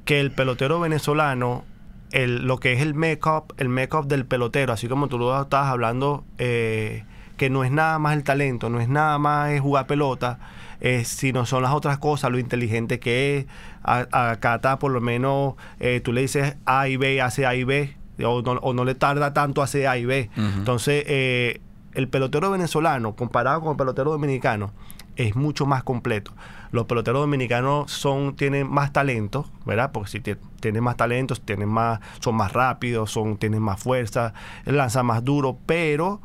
[0.04, 1.64] que el pelotero venezolano,
[2.12, 5.68] el, lo que es el make-up, el make-up del pelotero, así como tú lo estabas
[5.70, 7.04] hablando, eh,
[7.36, 10.38] que no es nada más el talento, no es nada más es jugar pelota,
[10.80, 13.46] eh, sino son las otras cosas, lo inteligente que es.
[13.82, 17.54] A- Acá está, por lo menos, eh, tú le dices A y B, hace A
[17.54, 17.94] y B,
[18.24, 20.30] o no, o no le tarda tanto hacer A y B.
[20.36, 21.60] Entonces, eh,
[21.98, 24.70] el pelotero venezolano, comparado con el pelotero dominicano,
[25.16, 26.30] es mucho más completo.
[26.70, 29.90] Los peloteros dominicanos son, tienen más talento, ¿verdad?
[29.90, 34.32] Porque si tie- tienen más talentos, tienen más, son más rápidos, son, tienen más fuerza,
[34.64, 36.20] lanzan más duro, pero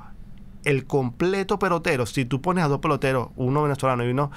[0.63, 4.29] el completo pelotero, si tú pones a dos peloteros, uno venezolano y uno,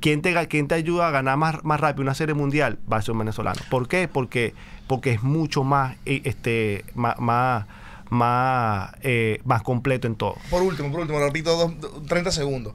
[0.00, 2.80] ¿quién te, quién te ayuda a ganar más, más rápido una serie mundial?
[2.92, 3.60] Va a ser un venezolano.
[3.70, 4.08] ¿Por qué?
[4.08, 4.52] Porque,
[4.88, 7.66] porque es mucho más, eh, este, más,
[8.12, 10.36] más, eh, más completo en todo.
[10.50, 12.74] Por último, por último, repito, dos- dos- 30 segundos.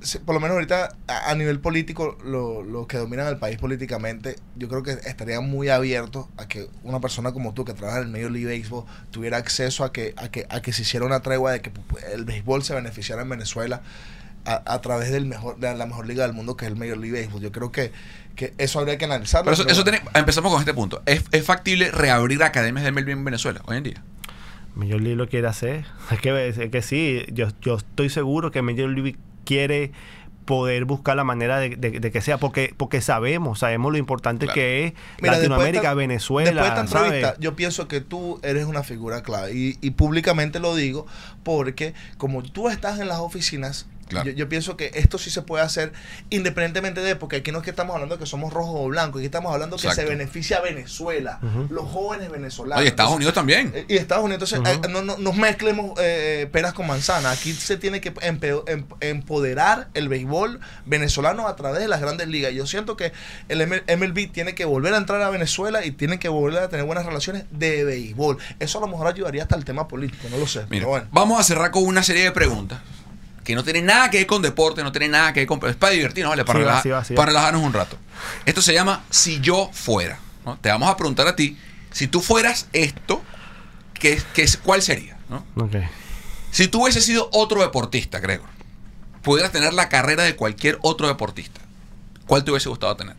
[0.00, 3.58] Se- Por lo menos ahorita, a, a nivel político, lo- los que dominan el país
[3.58, 7.98] políticamente, yo creo que estarían muy abiertos a que una persona como tú, que trabaja
[7.98, 11.04] en el Major League Baseball, tuviera acceso a que, a que, a que se hiciera
[11.06, 11.72] una tregua de que
[12.14, 13.82] el béisbol se beneficiara en Venezuela
[14.44, 16.98] a, a través del mejor, de la mejor liga del mundo, que es el Major
[16.98, 17.42] League Baseball.
[17.42, 17.90] Yo creo que,
[18.36, 19.44] que eso habría que analizarlo.
[19.44, 19.98] Pero eso, pero eso bueno.
[19.98, 21.02] tiene- empezamos con este punto.
[21.06, 24.02] ¿Es, es factible reabrir academias de MLB en Venezuela hoy en día?
[24.76, 25.84] Major League lo quiere hacer.
[26.12, 29.90] Es que, es que sí, yo, yo estoy seguro que Major League quiere
[30.44, 34.46] poder buscar la manera de, de- de que sea, porque porque sabemos, sabemos lo importante
[34.46, 34.54] Claro.
[34.54, 37.12] que es Mira, después de Latinoamérica, esta- Venezuela, Después de esta ¿sabes?
[37.14, 39.52] entrevista, yo pienso que tú eres una figura clave.
[39.54, 41.06] Y, y públicamente lo digo
[41.42, 44.30] porque como tú estás en las oficinas, Claro.
[44.30, 45.92] yo, yo pienso que esto sí se puede hacer
[46.30, 49.18] independientemente de, porque aquí no es que estamos hablando de que somos rojos o blancos,
[49.20, 51.40] aquí estamos hablando que se beneficia a Venezuela,
[51.70, 52.80] los jóvenes venezolanos.
[52.80, 53.72] Oye, Estados Unidos también.
[53.74, 57.36] eh, Y Estados Unidos, entonces eh, no, no- nos mezclemos eh, peras con manzanas.
[57.38, 62.52] Aquí se tiene que em- empoderar el béisbol venezolano a través de las grandes ligas.
[62.52, 63.12] Yo siento que
[63.48, 66.84] el MLB tiene que volver a entrar a Venezuela y tiene que volver a tener
[66.86, 68.38] buenas relaciones de béisbol.
[68.60, 70.60] Eso a lo mejor ayudaría hasta el tema político, no lo sé.
[70.60, 71.06] Mira, pero bueno.
[71.10, 72.80] vamos a cerrar con una serie de preguntas
[73.46, 75.64] que no tienen nada que ver con deporte, no tienen nada que ver con...
[75.70, 76.44] Es para divertirnos, ¿vale?
[76.44, 77.16] Para, Sí, relajar- sí, va, sí, va.
[77.16, 77.96] para relajarnos un rato.
[78.44, 80.18] Esto se llama Si yo fuera.
[80.44, 80.58] ¿no?
[80.58, 81.56] Te vamos a preguntar a ti,
[81.92, 83.22] si tú fueras esto,
[83.94, 85.16] ¿qué, qué, es- ¿cuál sería?
[85.30, 85.44] ¿no?
[85.56, 85.76] Ok.
[86.50, 88.48] Si tú hubieses sido otro deportista, Gregor,
[89.22, 91.60] pudieras tener la carrera de cualquier otro deportista,
[92.26, 93.14] ¿cuál te hubiese gustado tener?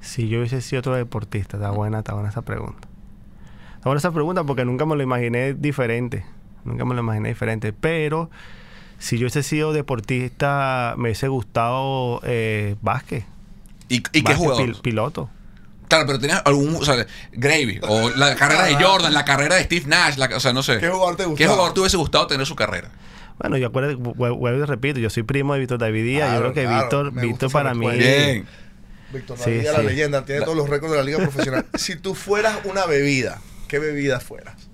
[0.00, 2.86] Si yo hubiese sido otro deportista, está buena, está buena esa pregunta.
[3.76, 6.24] Está buena esa pregunta porque nunca me lo imaginé diferente.
[6.64, 7.72] Nunca me lo imaginé diferente.
[7.72, 8.30] Pero
[8.98, 13.24] si yo hubiese sido deportista, me hubiese gustado eh, básquet.
[13.88, 14.66] ¿Y, y qué jugador?
[14.66, 15.30] pil- piloto.
[15.88, 19.62] Claro, pero tenías algún, o sea, Gravy, o la carrera de Jordan, la carrera de
[19.64, 20.78] Steve Nash, la- o sea, no sé.
[20.78, 21.52] ¿Qué jugador te ¿Qué gustaba?
[21.52, 22.90] jugador te hubiese gustado tener su carrera?
[23.38, 26.28] Bueno, yo acuerdo, vu- vuelvo y repito, yo soy primo de Víctor David Díaz.
[26.28, 27.86] Claro, yo creo que claro, Víctor, me gusta Víctor para mí.
[27.90, 28.50] respuesta.
[29.10, 31.64] Víctor Sí, Navia, la leyenda, tiene todos los récords de la liga profesional.
[31.74, 33.38] si tú fueras una bebida,
[33.68, 34.68] ¿qué bebida fueras?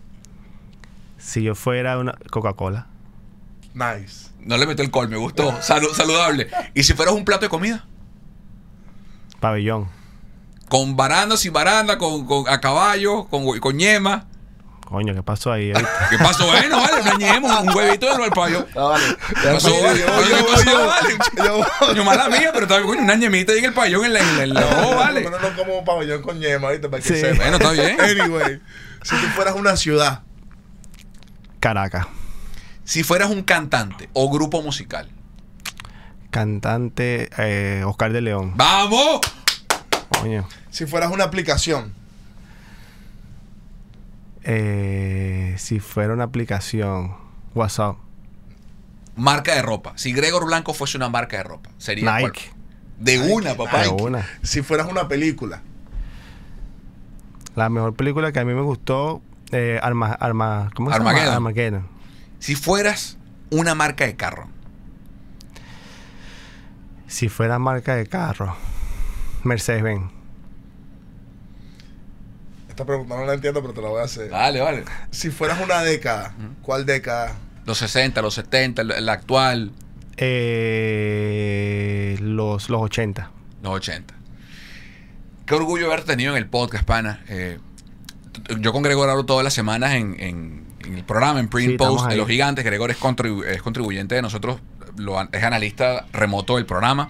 [1.25, 2.87] Si yo fuera una Coca-Cola.
[3.73, 4.29] Nice.
[4.41, 5.53] No le metió el col, me gustó.
[5.63, 6.49] Salu- saludable.
[6.75, 7.87] ¿Y si fueras un plato de comida?
[9.41, 9.89] Pabellón.
[10.69, 14.27] Con baranda, sin baranda, con, con- a caballo, con, con ñema.
[14.87, 15.73] Coño, ¿qué pasó ahí?
[15.73, 15.91] ahorita?
[16.11, 16.47] ¿Qué pasó?
[16.47, 18.67] Bueno, vale, una ñema, un huevito de no al payo.
[18.77, 19.05] Ah, vale.
[19.29, 19.69] ¿Qué pasó?
[19.71, 20.01] Yo, vale?
[20.01, 20.65] yo, Oye, yo, ¿qué pasó?
[20.71, 21.17] yo, vale?
[21.37, 24.21] yo- Coño, mala mía, pero está coño, una ñemita ahí en el payón en la,
[24.21, 25.23] en la, en la- oh, vale.
[25.23, 26.89] No, no, no como un pabellón con yema, ¿viste?
[26.91, 27.21] Para que Sí.
[27.21, 27.37] sepa.
[27.37, 27.99] Bueno, está bien.
[28.01, 28.61] Anyway,
[29.03, 30.23] si tú fueras una ciudad,
[31.65, 32.07] Caracas.
[32.85, 35.09] Si fueras un cantante o grupo musical.
[36.29, 38.53] Cantante eh, Oscar de León.
[38.55, 39.21] ¡Vamos!
[40.21, 40.47] Coño.
[40.69, 41.95] si fueras una aplicación,
[44.43, 47.15] Eh, si fuera una aplicación,
[47.55, 47.97] WhatsApp.
[49.17, 49.95] marca de ropa.
[49.97, 52.19] Si Gregor Blanco fuese una marca de ropa, sería?
[52.19, 52.53] Nike.
[52.99, 53.85] De una, papá.
[53.85, 54.27] De una.
[54.43, 55.63] Si fueras una película,
[57.57, 59.23] La mejor película que a mí me gustó,
[59.55, 61.25] eh, Arma, Arma, ¿cómo se Armageddon.
[61.27, 61.37] llama?
[61.51, 61.87] Armageddon.
[62.39, 63.19] Si fueras
[63.51, 64.49] una marca de carro,
[67.07, 68.57] Si fuera marca de carro,
[69.45, 70.11] Mercedes-Benz.
[72.69, 74.31] esta pregunta no la entiendo, pero te la voy a hacer.
[74.31, 74.85] vale, vale.
[75.13, 77.33] Si fueras una década, ¿cuál década?
[77.67, 79.71] Los 60, los 70, el, el actual,
[80.17, 83.31] Eh, los, los 80.
[83.63, 84.15] los 80.
[85.47, 87.23] Qué orgullo haberte tenido en el podcast, pana.
[87.29, 87.59] Eh,
[88.61, 91.77] yo con Gregor hablo todas las semanas en, en- en el programa, en Print Sí,
[91.79, 92.63] Post de los gigantes.
[92.65, 94.61] Gregor es, contribu- es contribuyente de nosotros,
[94.99, 97.09] lo es analista remoto del programa.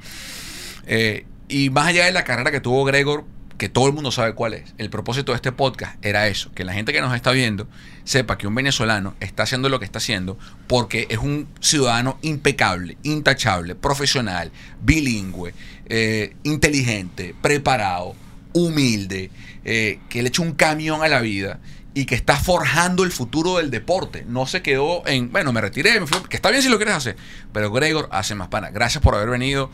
[0.86, 3.24] Eh, y más allá de la carrera que tuvo Gregor,
[3.58, 6.64] que todo el mundo sabe cuál es, el propósito de este podcast era eso, que
[6.64, 7.66] la gente que nos está viendo
[8.04, 12.96] sepa que un venezolano está haciendo lo que está haciendo porque es un ciudadano impecable,
[13.04, 14.50] intachable, profesional,
[14.82, 15.54] bilingüe,
[15.86, 18.14] eh, inteligente, preparado,
[18.52, 19.30] humilde,
[19.64, 21.60] eh, que le echa un camión a la vida
[21.94, 24.24] y que está forjando el futuro del deporte.
[24.28, 26.94] No se quedó en, bueno, me retiré, me fui, que está bien si lo quieres
[26.94, 27.16] hacer,
[27.52, 28.70] pero Gregor hace más pana.
[28.70, 29.70] Gracias por haber venido.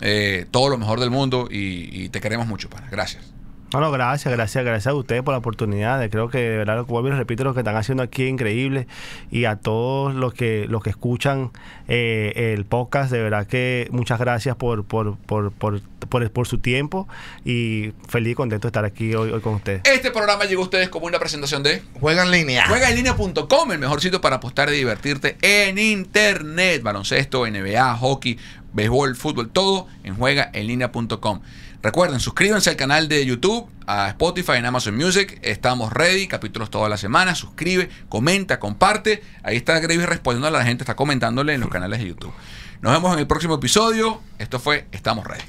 [0.00, 2.88] eh, todo lo mejor del mundo y, y te queremos mucho, pana.
[2.90, 3.33] Gracias.
[3.74, 5.98] No, no, gracias, gracias, gracias a ustedes por la oportunidad.
[5.98, 8.22] De, creo que de verdad lo que vuelvo y repito lo que están haciendo aquí
[8.22, 8.86] es increíble.
[9.32, 11.50] Y a todos los que los que escuchan
[11.88, 16.58] eh, el podcast, de verdad que muchas gracias por por, por, por, por, por su
[16.58, 17.08] tiempo
[17.44, 19.82] y feliz y contento de estar aquí hoy, hoy con ustedes.
[19.84, 22.68] Este programa llegó a ustedes como una presentación de Juega en línea.
[22.68, 26.80] Juegaenlinea.com, el mejor sitio para apostar y divertirte en internet.
[26.80, 28.38] Baloncesto, NBA, hockey,
[28.72, 31.40] béisbol, fútbol, todo en juegaenlinea.com.
[31.84, 35.38] Recuerden, suscríbanse al canal de YouTube, a Spotify, en Amazon Music.
[35.42, 37.34] Estamos ready, capítulos toda la semana.
[37.34, 39.22] Suscribe, comenta, comparte.
[39.42, 42.32] Ahí está Gravis respondiendo a la gente, está comentándole en los canales de YouTube.
[42.80, 44.22] Nos vemos en el próximo episodio.
[44.38, 45.44] Esto fue Estamos ready.